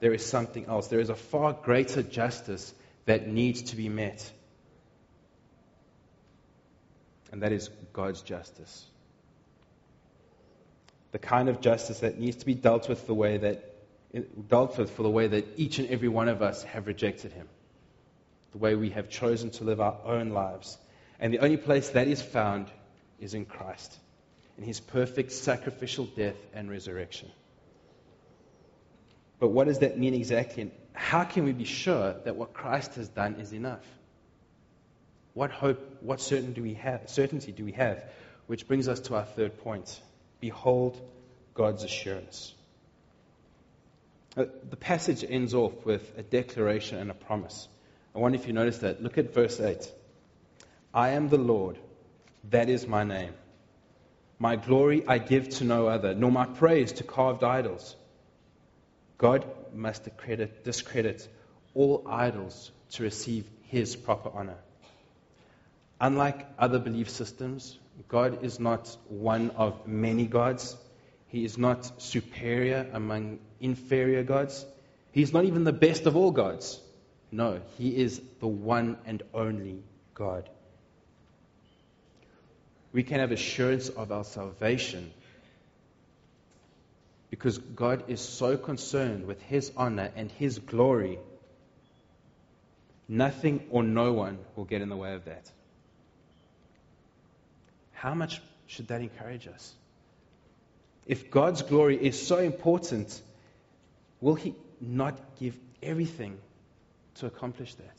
there 0.00 0.12
is 0.12 0.24
something 0.24 0.66
else. 0.66 0.88
There 0.88 1.00
is 1.00 1.10
a 1.10 1.14
far 1.14 1.52
greater 1.52 2.02
justice 2.02 2.74
that 3.06 3.26
needs 3.28 3.62
to 3.62 3.76
be 3.76 3.88
met. 3.88 4.30
And 7.32 7.42
that 7.42 7.52
is 7.52 7.70
God's 7.92 8.22
justice. 8.22 8.84
The 11.12 11.18
kind 11.18 11.48
of 11.48 11.60
justice 11.60 12.00
that 12.00 12.18
needs 12.18 12.36
to 12.36 12.46
be 12.46 12.54
dealt 12.54 12.88
with 12.88 13.06
the 13.06 13.14
way 13.14 13.38
that 13.38 13.72
dealt 14.48 14.78
with 14.78 14.90
for 14.90 15.02
the 15.02 15.10
way 15.10 15.26
that 15.26 15.46
each 15.56 15.78
and 15.78 15.88
every 15.88 16.08
one 16.08 16.28
of 16.28 16.42
us 16.42 16.62
have 16.64 16.86
rejected 16.86 17.32
him. 17.32 17.48
The 18.52 18.58
way 18.58 18.74
we 18.74 18.90
have 18.90 19.08
chosen 19.08 19.50
to 19.52 19.64
live 19.64 19.80
our 19.80 19.98
own 20.04 20.30
lives. 20.30 20.78
And 21.18 21.32
the 21.32 21.40
only 21.40 21.56
place 21.56 21.90
that 21.90 22.08
is 22.08 22.22
found 22.22 22.70
is 23.18 23.34
in 23.34 23.46
Christ, 23.46 23.96
in 24.58 24.64
his 24.64 24.80
perfect 24.80 25.32
sacrificial 25.32 26.04
death 26.04 26.36
and 26.54 26.70
resurrection. 26.70 27.30
But 29.38 29.48
what 29.48 29.66
does 29.66 29.80
that 29.80 29.98
mean 29.98 30.14
exactly? 30.14 30.62
And 30.62 30.72
how 30.92 31.24
can 31.24 31.44
we 31.44 31.52
be 31.52 31.64
sure 31.64 32.14
that 32.24 32.36
what 32.36 32.54
Christ 32.54 32.94
has 32.94 33.08
done 33.08 33.34
is 33.34 33.52
enough? 33.52 33.84
What 35.34 35.50
hope, 35.50 35.98
what 36.00 36.20
certainty 36.20 36.54
do 36.54 36.62
we 36.62 36.74
have, 36.74 37.10
certainty 37.10 37.52
do 37.52 37.64
we 37.64 37.72
have? 37.72 38.02
Which 38.46 38.66
brings 38.66 38.88
us 38.88 39.00
to 39.00 39.16
our 39.16 39.24
third 39.24 39.58
point. 39.58 40.00
Behold 40.40 40.98
God's 41.54 41.84
assurance. 41.84 42.54
Uh, 44.36 44.44
the 44.68 44.76
passage 44.76 45.24
ends 45.28 45.54
off 45.54 45.84
with 45.84 46.12
a 46.16 46.22
declaration 46.22 46.98
and 46.98 47.10
a 47.10 47.14
promise. 47.14 47.68
I 48.14 48.18
wonder 48.18 48.38
if 48.38 48.46
you 48.46 48.54
notice 48.54 48.78
that. 48.78 49.02
Look 49.02 49.18
at 49.18 49.34
verse 49.34 49.60
8. 49.60 49.90
I 50.94 51.10
am 51.10 51.28
the 51.28 51.38
Lord, 51.38 51.78
that 52.50 52.70
is 52.70 52.86
my 52.86 53.04
name. 53.04 53.34
My 54.38 54.56
glory 54.56 55.06
I 55.06 55.18
give 55.18 55.48
to 55.58 55.64
no 55.64 55.86
other, 55.86 56.14
nor 56.14 56.30
my 56.30 56.46
praise 56.46 56.92
to 56.92 57.04
carved 57.04 57.44
idols. 57.44 57.94
God 59.18 59.46
must 59.74 60.04
discredit, 60.04 60.64
discredit 60.64 61.28
all 61.74 62.04
idols 62.06 62.70
to 62.92 63.02
receive 63.02 63.48
his 63.64 63.96
proper 63.96 64.30
honor. 64.32 64.58
Unlike 66.00 66.46
other 66.58 66.78
belief 66.78 67.08
systems, 67.08 67.78
God 68.08 68.44
is 68.44 68.60
not 68.60 68.94
one 69.08 69.50
of 69.50 69.86
many 69.86 70.26
gods. 70.26 70.76
He 71.28 71.44
is 71.44 71.56
not 71.56 72.02
superior 72.02 72.86
among 72.92 73.38
inferior 73.60 74.22
gods. 74.22 74.66
He 75.12 75.22
is 75.22 75.32
not 75.32 75.44
even 75.44 75.64
the 75.64 75.72
best 75.72 76.06
of 76.06 76.16
all 76.16 76.30
gods. 76.30 76.78
No, 77.32 77.60
he 77.78 77.96
is 77.96 78.20
the 78.40 78.46
one 78.46 78.98
and 79.06 79.22
only 79.32 79.82
God. 80.14 80.48
We 82.92 83.02
can 83.02 83.20
have 83.20 83.32
assurance 83.32 83.88
of 83.88 84.12
our 84.12 84.24
salvation 84.24 85.12
because 87.36 87.58
God 87.58 88.04
is 88.08 88.22
so 88.22 88.56
concerned 88.56 89.26
with 89.26 89.42
His 89.42 89.70
honor 89.76 90.10
and 90.16 90.32
His 90.32 90.58
glory, 90.58 91.18
nothing 93.08 93.66
or 93.68 93.82
no 93.82 94.14
one 94.14 94.38
will 94.56 94.64
get 94.64 94.80
in 94.80 94.88
the 94.88 94.96
way 94.96 95.12
of 95.12 95.26
that. 95.26 95.50
How 97.92 98.14
much 98.14 98.40
should 98.66 98.88
that 98.88 99.02
encourage 99.02 99.46
us? 99.48 99.74
If 101.06 101.30
God's 101.30 101.60
glory 101.60 102.02
is 102.02 102.26
so 102.26 102.38
important, 102.38 103.20
will 104.22 104.34
He 104.34 104.54
not 104.80 105.18
give 105.38 105.58
everything 105.82 106.38
to 107.16 107.26
accomplish 107.26 107.74
that? 107.74 107.98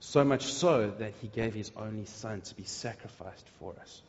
So 0.00 0.22
much 0.22 0.44
so 0.44 0.90
that 0.98 1.14
He 1.22 1.28
gave 1.28 1.54
His 1.54 1.72
only 1.78 2.04
Son 2.04 2.42
to 2.42 2.54
be 2.54 2.64
sacrificed 2.64 3.48
for 3.58 3.74
us. 3.80 4.02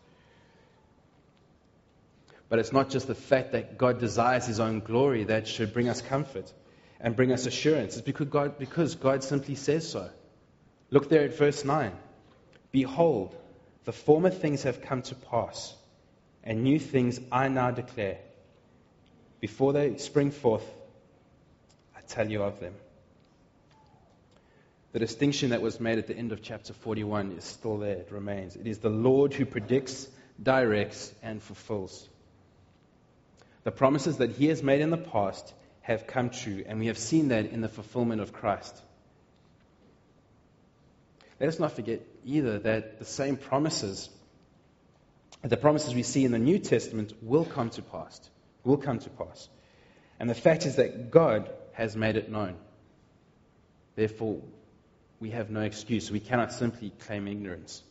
But 2.49 2.59
it's 2.59 2.71
not 2.71 2.89
just 2.89 3.07
the 3.07 3.15
fact 3.15 3.51
that 3.51 3.77
God 3.77 3.99
desires 3.99 4.45
His 4.45 4.59
own 4.59 4.79
glory 4.79 5.25
that 5.25 5.47
should 5.47 5.73
bring 5.73 5.89
us 5.89 6.01
comfort 6.01 6.51
and 6.99 7.15
bring 7.15 7.31
us 7.31 7.45
assurance. 7.45 7.97
It's 7.97 8.05
because 8.05 8.27
God, 8.27 8.57
because 8.57 8.95
God 8.95 9.23
simply 9.23 9.55
says 9.55 9.89
so. 9.89 10.09
Look 10.89 11.09
there 11.09 11.23
at 11.23 11.37
verse 11.37 11.65
9. 11.65 11.91
Behold, 12.71 13.35
the 13.85 13.91
former 13.91 14.29
things 14.29 14.63
have 14.63 14.81
come 14.81 15.01
to 15.03 15.15
pass, 15.15 15.75
and 16.43 16.63
new 16.63 16.79
things 16.79 17.19
I 17.31 17.49
now 17.49 17.71
declare. 17.71 18.19
Before 19.39 19.73
they 19.73 19.97
spring 19.97 20.31
forth, 20.31 20.65
I 21.95 22.01
tell 22.07 22.29
you 22.29 22.43
of 22.43 22.59
them. 22.59 22.73
The 24.93 24.99
distinction 24.99 25.49
that 25.49 25.61
was 25.61 25.79
made 25.79 25.99
at 25.99 26.07
the 26.07 26.17
end 26.17 26.31
of 26.31 26.41
chapter 26.41 26.73
41 26.73 27.33
is 27.33 27.43
still 27.43 27.77
there, 27.77 27.97
it 27.97 28.09
remains. 28.11 28.55
It 28.55 28.67
is 28.67 28.79
the 28.79 28.89
Lord 28.89 29.33
who 29.33 29.45
predicts, 29.45 30.07
directs, 30.41 31.13
and 31.21 31.43
fulfills. 31.43 32.07
The 33.67 33.71
promises 33.71 34.19
that 34.19 34.31
he 34.31 34.45
has 34.45 34.63
made 34.63 34.79
in 34.79 34.91
the 34.91 34.97
past 34.97 35.53
have 35.81 36.07
come 36.07 36.29
true, 36.29 36.63
and 36.65 36.79
we 36.79 36.87
have 36.87 36.97
seen 36.97 37.27
that 37.27 37.47
in 37.47 37.59
the 37.59 37.67
fulfillment 37.67 38.21
of 38.21 38.31
Christ. 38.31 38.81
Let 41.37 41.49
us 41.49 41.59
not 41.59 41.73
forget 41.73 41.99
either 42.23 42.59
that 42.59 42.97
the 42.97 43.03
same 43.03 43.35
promises, 43.35 44.09
the 45.41 45.57
promises 45.57 45.93
we 45.93 46.03
see 46.03 46.23
in 46.23 46.31
the 46.31 46.39
New 46.39 46.59
Testament, 46.59 47.11
will 47.21 47.43
come 47.43 47.69
to 47.71 47.81
pass. 47.81 48.21
Will 48.63 48.77
come 48.77 48.99
to 48.99 49.09
pass. 49.09 49.49
And 50.17 50.29
the 50.29 50.35
fact 50.35 50.65
is 50.65 50.77
that 50.77 51.11
God 51.11 51.51
has 51.73 51.93
made 51.93 52.15
it 52.15 52.31
known. 52.31 52.55
Therefore, 53.97 54.39
we 55.19 55.31
have 55.31 55.49
no 55.49 55.59
excuse. 55.59 56.09
We 56.09 56.21
cannot 56.21 56.53
simply 56.53 56.93
claim 56.99 57.27
ignorance. 57.27 57.83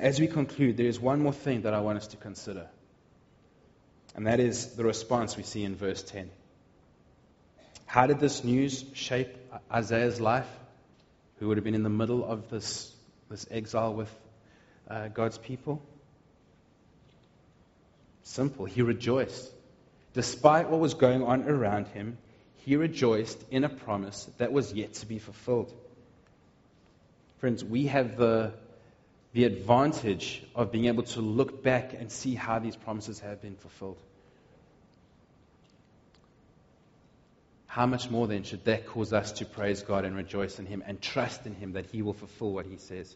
As 0.00 0.18
we 0.18 0.28
conclude, 0.28 0.78
there 0.78 0.86
is 0.86 0.98
one 0.98 1.20
more 1.20 1.34
thing 1.34 1.60
that 1.64 1.74
I 1.74 1.80
want 1.80 1.98
us 1.98 2.06
to 2.06 2.16
consider. 2.16 2.70
And 4.16 4.26
that 4.26 4.40
is 4.40 4.74
the 4.74 4.84
response 4.84 5.36
we 5.36 5.44
see 5.44 5.62
in 5.62 5.76
verse 5.76 6.02
10. 6.02 6.30
How 7.84 8.08
did 8.08 8.18
this 8.18 8.42
news 8.42 8.84
shape 8.94 9.36
Isaiah's 9.70 10.20
life? 10.20 10.48
who 11.38 11.48
would 11.48 11.56
have 11.56 11.64
been 11.64 11.74
in 11.74 11.82
the 11.82 11.90
middle 11.90 12.24
of 12.24 12.48
this, 12.50 12.92
this 13.28 13.46
exile 13.50 13.94
with 13.94 14.10
uh, 14.88 15.08
God's 15.08 15.38
people? 15.38 15.82
Simple. 18.22 18.64
He 18.64 18.82
rejoiced. 18.82 19.52
Despite 20.14 20.70
what 20.70 20.80
was 20.80 20.94
going 20.94 21.22
on 21.22 21.48
around 21.48 21.88
him, 21.88 22.16
he 22.64 22.76
rejoiced 22.76 23.38
in 23.50 23.64
a 23.64 23.68
promise 23.68 24.28
that 24.38 24.52
was 24.52 24.72
yet 24.72 24.94
to 24.94 25.06
be 25.06 25.18
fulfilled. 25.18 25.72
Friends, 27.38 27.62
we 27.62 27.86
have 27.86 28.16
the, 28.16 28.54
the 29.36 29.44
advantage 29.44 30.42
of 30.54 30.72
being 30.72 30.86
able 30.86 31.02
to 31.02 31.20
look 31.20 31.62
back 31.62 31.92
and 31.92 32.10
see 32.10 32.34
how 32.34 32.58
these 32.58 32.74
promises 32.74 33.20
have 33.20 33.42
been 33.42 33.54
fulfilled. 33.54 34.00
How 37.66 37.84
much 37.84 38.08
more 38.08 38.26
then 38.26 38.44
should 38.44 38.64
that 38.64 38.86
cause 38.86 39.12
us 39.12 39.32
to 39.32 39.44
praise 39.44 39.82
God 39.82 40.06
and 40.06 40.16
rejoice 40.16 40.58
in 40.58 40.64
Him 40.64 40.82
and 40.86 41.02
trust 41.02 41.44
in 41.44 41.54
Him 41.54 41.74
that 41.74 41.84
He 41.84 42.00
will 42.00 42.14
fulfill 42.14 42.50
what 42.50 42.64
He 42.64 42.78
says? 42.78 43.14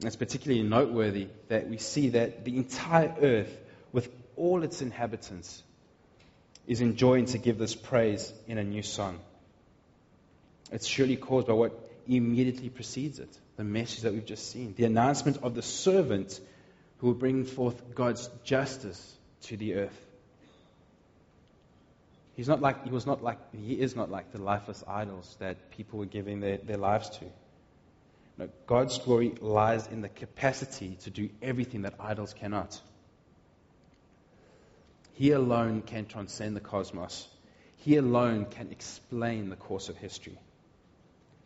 It's 0.00 0.16
particularly 0.16 0.64
noteworthy 0.64 1.28
that 1.46 1.70
we 1.70 1.78
see 1.78 2.08
that 2.08 2.44
the 2.44 2.56
entire 2.56 3.14
earth, 3.22 3.56
with 3.92 4.10
all 4.34 4.64
its 4.64 4.82
inhabitants, 4.82 5.62
is 6.66 6.80
enjoying 6.80 7.26
to 7.26 7.38
give 7.38 7.58
this 7.58 7.76
praise 7.76 8.32
in 8.48 8.58
a 8.58 8.64
new 8.64 8.82
song. 8.82 9.20
It's 10.72 10.88
surely 10.88 11.14
caused 11.14 11.46
by 11.46 11.52
what 11.52 11.78
immediately 12.08 12.68
precedes 12.68 13.20
it 13.20 13.38
the 13.56 13.64
message 13.64 14.02
that 14.02 14.12
we've 14.12 14.24
just 14.24 14.50
seen, 14.50 14.74
the 14.76 14.84
announcement 14.84 15.38
of 15.42 15.54
the 15.54 15.62
servant 15.62 16.40
who 16.98 17.08
will 17.08 17.14
bring 17.14 17.44
forth 17.44 17.94
God's 17.94 18.28
justice 18.44 19.16
to 19.42 19.56
the 19.56 19.74
earth. 19.74 20.06
He's 22.34 22.48
not 22.48 22.62
like, 22.62 22.84
he 22.84 22.90
was 22.90 23.06
not 23.06 23.22
like, 23.22 23.38
he 23.54 23.74
is 23.74 23.94
not 23.94 24.10
like 24.10 24.32
the 24.32 24.40
lifeless 24.40 24.82
idols 24.86 25.36
that 25.38 25.70
people 25.70 25.98
were 25.98 26.06
giving 26.06 26.40
their, 26.40 26.56
their 26.56 26.78
lives 26.78 27.10
to. 27.10 27.24
No, 28.38 28.48
God's 28.66 28.96
glory 28.98 29.34
lies 29.40 29.86
in 29.86 30.00
the 30.00 30.08
capacity 30.08 30.96
to 31.02 31.10
do 31.10 31.28
everything 31.42 31.82
that 31.82 31.94
idols 32.00 32.32
cannot. 32.32 32.80
He 35.14 35.32
alone 35.32 35.82
can 35.82 36.06
transcend 36.06 36.56
the 36.56 36.60
cosmos. 36.60 37.28
He 37.76 37.96
alone 37.96 38.46
can 38.46 38.70
explain 38.70 39.50
the 39.50 39.56
course 39.56 39.90
of 39.90 39.96
history. 39.96 40.38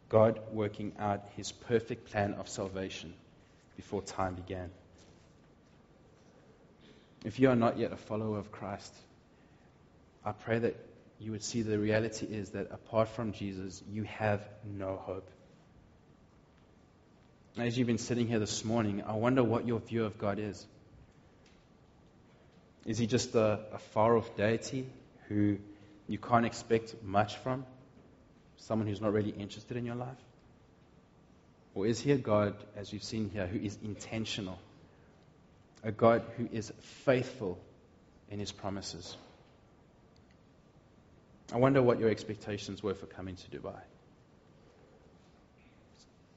God 0.08 0.40
working 0.52 0.92
out 0.98 1.24
his 1.36 1.52
perfect 1.52 2.10
plan 2.10 2.34
of 2.34 2.48
salvation 2.48 3.12
before 3.76 4.02
time 4.02 4.34
began. 4.34 4.70
If 7.24 7.40
you 7.40 7.50
are 7.50 7.56
not 7.56 7.78
yet 7.78 7.92
a 7.92 7.96
follower 7.96 8.38
of 8.38 8.52
Christ, 8.52 8.94
I 10.24 10.32
pray 10.32 10.60
that 10.60 10.76
you 11.18 11.32
would 11.32 11.42
see 11.42 11.62
the 11.62 11.78
reality 11.78 12.26
is 12.26 12.50
that 12.50 12.70
apart 12.70 13.08
from 13.08 13.32
Jesus, 13.32 13.82
you 13.90 14.04
have 14.04 14.46
no 14.64 14.96
hope. 14.96 15.28
As 17.58 17.76
you've 17.76 17.86
been 17.86 17.98
sitting 17.98 18.28
here 18.28 18.38
this 18.38 18.64
morning, 18.64 19.02
I 19.06 19.14
wonder 19.14 19.42
what 19.42 19.66
your 19.66 19.80
view 19.80 20.04
of 20.04 20.18
God 20.18 20.38
is. 20.38 20.66
Is 22.84 22.98
he 22.98 23.06
just 23.06 23.34
a, 23.34 23.60
a 23.72 23.78
far 23.78 24.16
off 24.16 24.36
deity 24.36 24.86
who 25.28 25.56
you 26.06 26.18
can't 26.18 26.46
expect 26.46 26.94
much 27.02 27.36
from? 27.38 27.64
Someone 28.58 28.88
who's 28.88 29.00
not 29.00 29.12
really 29.12 29.30
interested 29.30 29.76
in 29.76 29.84
your 29.84 29.94
life? 29.94 30.16
Or 31.74 31.86
is 31.86 32.00
he 32.00 32.12
a 32.12 32.16
God, 32.16 32.54
as 32.74 32.92
you've 32.92 33.04
seen 33.04 33.30
here, 33.30 33.46
who 33.46 33.58
is 33.58 33.78
intentional? 33.84 34.58
A 35.84 35.92
God 35.92 36.22
who 36.36 36.48
is 36.50 36.72
faithful 37.04 37.58
in 38.30 38.38
his 38.38 38.50
promises? 38.50 39.16
I 41.52 41.58
wonder 41.58 41.82
what 41.82 42.00
your 42.00 42.08
expectations 42.08 42.82
were 42.82 42.94
for 42.94 43.06
coming 43.06 43.36
to 43.36 43.58
Dubai. 43.58 43.78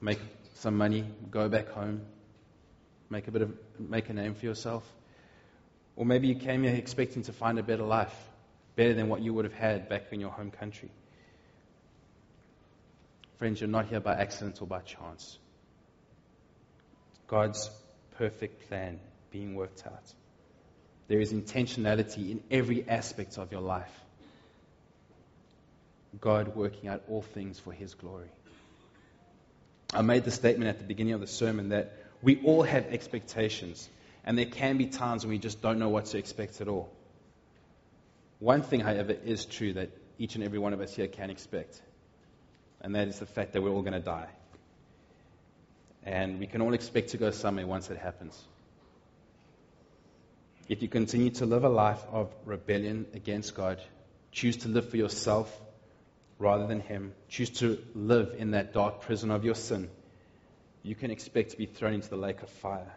Make 0.01 0.19
some 0.55 0.77
money, 0.77 1.05
go 1.31 1.49
back 1.49 1.69
home, 1.69 2.01
make 3.09 3.27
a 3.27 3.31
bit 3.31 3.41
of 3.41 3.53
make 3.79 4.09
a 4.09 4.13
name 4.13 4.35
for 4.35 4.45
yourself. 4.45 4.83
Or 5.95 6.05
maybe 6.05 6.27
you 6.27 6.35
came 6.35 6.63
here 6.63 6.75
expecting 6.75 7.23
to 7.23 7.33
find 7.33 7.59
a 7.59 7.63
better 7.63 7.83
life, 7.83 8.13
better 8.75 8.93
than 8.93 9.09
what 9.09 9.21
you 9.21 9.33
would 9.33 9.45
have 9.45 9.53
had 9.53 9.89
back 9.89 10.03
in 10.11 10.19
your 10.19 10.31
home 10.31 10.51
country. 10.51 10.91
Friends, 13.39 13.61
you're 13.61 13.69
not 13.69 13.87
here 13.87 14.01
by 14.01 14.15
accident 14.15 14.61
or 14.61 14.67
by 14.67 14.81
chance. 14.81 15.39
God's 17.27 17.69
perfect 18.17 18.67
plan 18.67 18.99
being 19.31 19.55
worked 19.55 19.87
out. 19.87 20.13
There 21.07 21.21
is 21.21 21.31
intentionality 21.31 22.31
in 22.31 22.43
every 22.51 22.87
aspect 22.87 23.37
of 23.37 23.53
your 23.53 23.61
life. 23.61 23.91
God 26.19 26.53
working 26.53 26.89
out 26.89 27.03
all 27.07 27.21
things 27.21 27.57
for 27.57 27.71
His 27.71 27.93
glory. 27.93 28.29
I 29.93 30.01
made 30.01 30.25
the 30.25 30.31
statement 30.31 30.69
at 30.69 30.79
the 30.79 30.83
beginning 30.83 31.13
of 31.13 31.21
the 31.21 31.27
sermon 31.27 31.69
that 31.69 31.93
we 32.21 32.41
all 32.43 32.63
have 32.63 32.87
expectations, 32.87 33.89
and 34.25 34.37
there 34.37 34.47
can 34.47 34.77
be 34.77 34.87
times 34.87 35.23
when 35.23 35.31
we 35.31 35.39
just 35.39 35.61
don't 35.61 35.79
know 35.79 35.89
what 35.89 36.07
to 36.07 36.17
expect 36.17 36.59
at 36.59 36.67
all. 36.67 36.91
One 38.39 38.63
thing, 38.63 38.81
however, 38.81 39.13
is 39.13 39.45
true 39.45 39.73
that 39.73 39.91
each 40.17 40.35
and 40.35 40.43
every 40.43 40.59
one 40.59 40.73
of 40.73 40.81
us 40.81 40.93
here 40.93 41.07
can 41.07 41.29
expect, 41.29 41.81
and 42.81 42.95
that 42.95 43.07
is 43.07 43.19
the 43.19 43.25
fact 43.25 43.53
that 43.53 43.61
we're 43.61 43.71
all 43.71 43.81
going 43.81 43.93
to 43.93 43.99
die. 43.99 44.27
And 46.03 46.39
we 46.39 46.47
can 46.47 46.61
all 46.61 46.73
expect 46.73 47.09
to 47.09 47.17
go 47.17 47.31
somewhere 47.31 47.67
once 47.67 47.89
it 47.89 47.97
happens. 47.97 48.41
If 50.67 50.81
you 50.81 50.87
continue 50.87 51.31
to 51.31 51.45
live 51.45 51.63
a 51.63 51.69
life 51.69 52.01
of 52.11 52.31
rebellion 52.45 53.07
against 53.13 53.55
God, 53.55 53.81
choose 54.31 54.57
to 54.57 54.69
live 54.69 54.89
for 54.89 54.97
yourself 54.97 55.51
rather 56.37 56.67
than 56.67 56.79
Him, 56.79 57.13
choose 57.27 57.49
to 57.59 57.79
live 57.93 58.35
in 58.37 58.51
that 58.51 58.73
dark 58.73 59.01
prison 59.01 59.31
of 59.31 59.43
your 59.43 59.55
sin, 59.55 59.89
you 60.83 60.95
can 60.95 61.11
expect 61.11 61.51
to 61.51 61.57
be 61.57 61.65
thrown 61.65 61.95
into 61.95 62.09
the 62.09 62.17
lake 62.17 62.41
of 62.41 62.49
fire. 62.49 62.93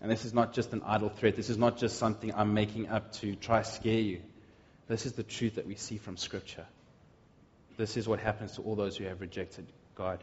And 0.00 0.10
this 0.10 0.24
is 0.24 0.32
not 0.32 0.54
just 0.54 0.72
an 0.72 0.82
idle 0.86 1.10
threat. 1.10 1.36
This 1.36 1.50
is 1.50 1.58
not 1.58 1.76
just 1.76 1.98
something 1.98 2.32
I'm 2.34 2.54
making 2.54 2.88
up 2.88 3.12
to 3.14 3.34
try 3.34 3.62
to 3.62 3.68
scare 3.68 4.00
you. 4.00 4.22
This 4.88 5.04
is 5.04 5.12
the 5.12 5.22
truth 5.22 5.56
that 5.56 5.66
we 5.66 5.74
see 5.74 5.98
from 5.98 6.16
Scripture. 6.16 6.66
This 7.80 7.96
is 7.96 8.06
what 8.06 8.20
happens 8.20 8.56
to 8.56 8.62
all 8.62 8.76
those 8.76 8.98
who 8.98 9.04
have 9.04 9.22
rejected 9.22 9.66
God. 9.94 10.22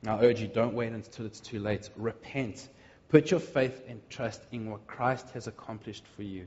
Now, 0.00 0.16
I 0.16 0.22
urge 0.22 0.40
you, 0.40 0.46
don't 0.46 0.74
wait 0.74 0.92
until 0.92 1.26
it's 1.26 1.40
too 1.40 1.58
late. 1.58 1.90
Repent. 1.96 2.68
Put 3.08 3.32
your 3.32 3.40
faith 3.40 3.82
and 3.88 4.00
trust 4.08 4.40
in 4.52 4.70
what 4.70 4.86
Christ 4.86 5.28
has 5.30 5.48
accomplished 5.48 6.04
for 6.14 6.22
you. 6.22 6.46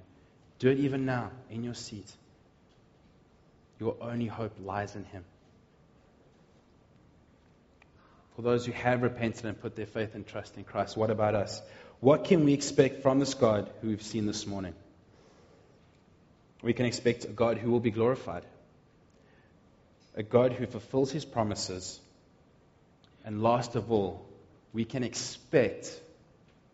Do 0.60 0.70
it 0.70 0.80
even 0.80 1.06
now, 1.06 1.32
in 1.50 1.66
your 1.66 1.74
seat. 1.74 2.10
Your 3.78 3.98
only 4.00 4.28
hope 4.28 4.54
lies 4.64 4.96
in 4.96 5.04
Him. 5.04 5.26
For 8.38 8.42
those 8.42 8.66
who 8.66 8.72
have 8.72 9.02
repented 9.02 9.44
and 9.44 9.60
put 9.60 9.76
their 9.76 9.86
faith 9.86 10.16
and 10.16 10.26
trust 10.26 10.56
in 10.56 10.64
Christ, 10.64 10.96
what 10.96 11.12
about 11.12 11.36
us? 11.36 11.62
What 12.00 12.24
can 12.24 12.46
we 12.46 12.54
expect 12.54 13.02
from 13.02 13.20
this 13.20 13.34
God 13.34 13.70
who 13.82 13.90
we've 13.90 14.02
seen 14.02 14.28
this 14.28 14.48
morning? 14.48 14.76
We 16.62 16.72
can 16.72 16.86
expect 16.86 17.26
a 17.26 17.28
God 17.28 17.58
who 17.58 17.70
will 17.70 17.82
be 17.82 17.92
glorified, 17.92 18.46
a 20.20 20.24
God 20.24 20.52
who 20.52 20.68
fulfills 20.68 21.14
his 21.14 21.24
promises, 21.24 21.98
and 23.24 23.42
last 23.42 23.78
of 23.78 23.90
all, 23.90 24.28
we 24.74 24.84
can 24.84 25.06
expect 25.06 25.98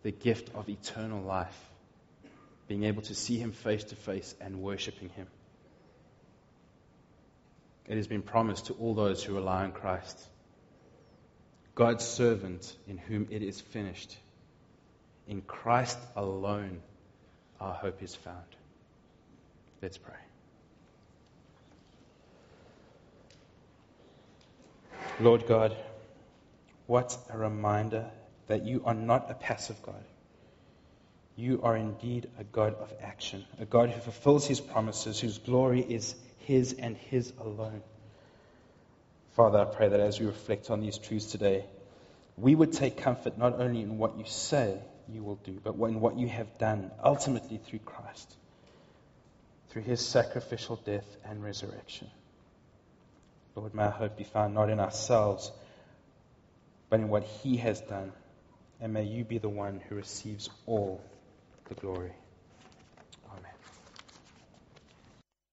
the 0.02 0.12
gift 0.12 0.50
of 0.56 0.68
eternal 0.68 1.22
life, 1.22 1.56
being 2.68 2.86
able 2.86 3.04
to 3.04 3.14
see 3.14 3.38
him 3.38 3.52
face 3.52 3.84
to 3.84 3.96
face 3.96 4.34
and 4.42 4.64
worshiping 4.64 5.10
him. 5.10 5.28
It 7.88 7.98
has 7.98 8.08
been 8.08 8.24
promised 8.24 8.66
to 8.66 8.74
all 8.74 8.96
those 8.96 9.24
who 9.24 9.36
rely 9.36 9.64
on 9.64 9.74
Christ. 9.74 10.20
God's 11.76 12.04
servant 12.04 12.76
in 12.88 12.98
whom 12.98 13.28
it 13.30 13.44
is 13.44 13.62
finished. 13.62 14.18
In 15.28 15.44
Christ 15.44 16.00
alone, 16.16 16.82
our 17.62 17.76
hope 17.76 18.02
is 18.02 18.16
found. 18.16 18.56
Let's 19.84 20.00
pray. 20.00 20.25
Lord 25.20 25.48
God, 25.48 25.76
what 26.88 27.18
a 27.30 27.38
reminder 27.38 28.10
that 28.48 28.66
you 28.66 28.84
are 28.86 28.94
not 28.94 29.32
a 29.32 29.34
passive 29.34 29.82
God. 29.82 30.04
You 31.36 31.62
are 31.64 31.76
indeed 31.76 32.30
a 32.40 32.44
God 32.44 32.76
of 32.76 32.94
action, 33.02 33.46
a 33.60 33.66
God 33.66 33.90
who 33.90 34.00
fulfills 34.00 34.46
his 34.48 34.62
promises, 34.62 35.20
whose 35.20 35.38
glory 35.38 35.82
is 35.82 36.16
his 36.46 36.74
and 36.74 36.96
His 36.96 37.34
alone. 37.40 37.82
Father, 39.36 39.60
I 39.60 39.66
pray 39.66 39.90
that 39.90 40.00
as 40.00 40.20
we 40.20 40.28
reflect 40.28 40.70
on 40.70 40.80
these 40.80 40.98
truths 40.98 41.26
today, 41.26 41.66
we 42.38 42.56
would 42.56 42.72
take 42.72 42.98
comfort 42.98 43.38
not 43.38 43.60
only 43.60 43.82
in 43.82 43.98
what 43.98 44.18
you 44.18 44.26
say 44.26 44.78
you 45.10 45.24
will 45.24 45.40
do, 45.44 45.60
but 45.64 45.74
in 45.74 46.00
what 46.00 46.18
you 46.18 46.28
have 46.28 46.58
done 46.58 46.92
ultimately 47.04 47.58
through 47.58 47.80
Christ, 47.80 48.36
through 49.70 49.84
his 49.84 50.06
sacrificial 50.06 50.78
death 50.78 51.06
and 51.26 51.44
resurrection. 51.44 52.10
Lord, 53.56 53.74
may 53.74 53.84
our 53.84 53.92
hope 53.92 54.18
be 54.18 54.24
found 54.26 54.54
not 54.54 54.70
in 54.70 54.80
ourselves, 54.80 55.52
but 56.90 57.00
in 57.00 57.10
what 57.10 57.24
he 57.24 57.58
has 57.58 57.80
done. 57.82 58.12
And 58.82 58.94
may 58.94 59.04
you 59.04 59.24
be 59.24 59.38
the 59.38 59.50
one 59.50 59.82
who 59.88 59.96
receives 59.96 60.50
all 60.66 61.02
the 61.70 61.76
glory. 61.76 62.12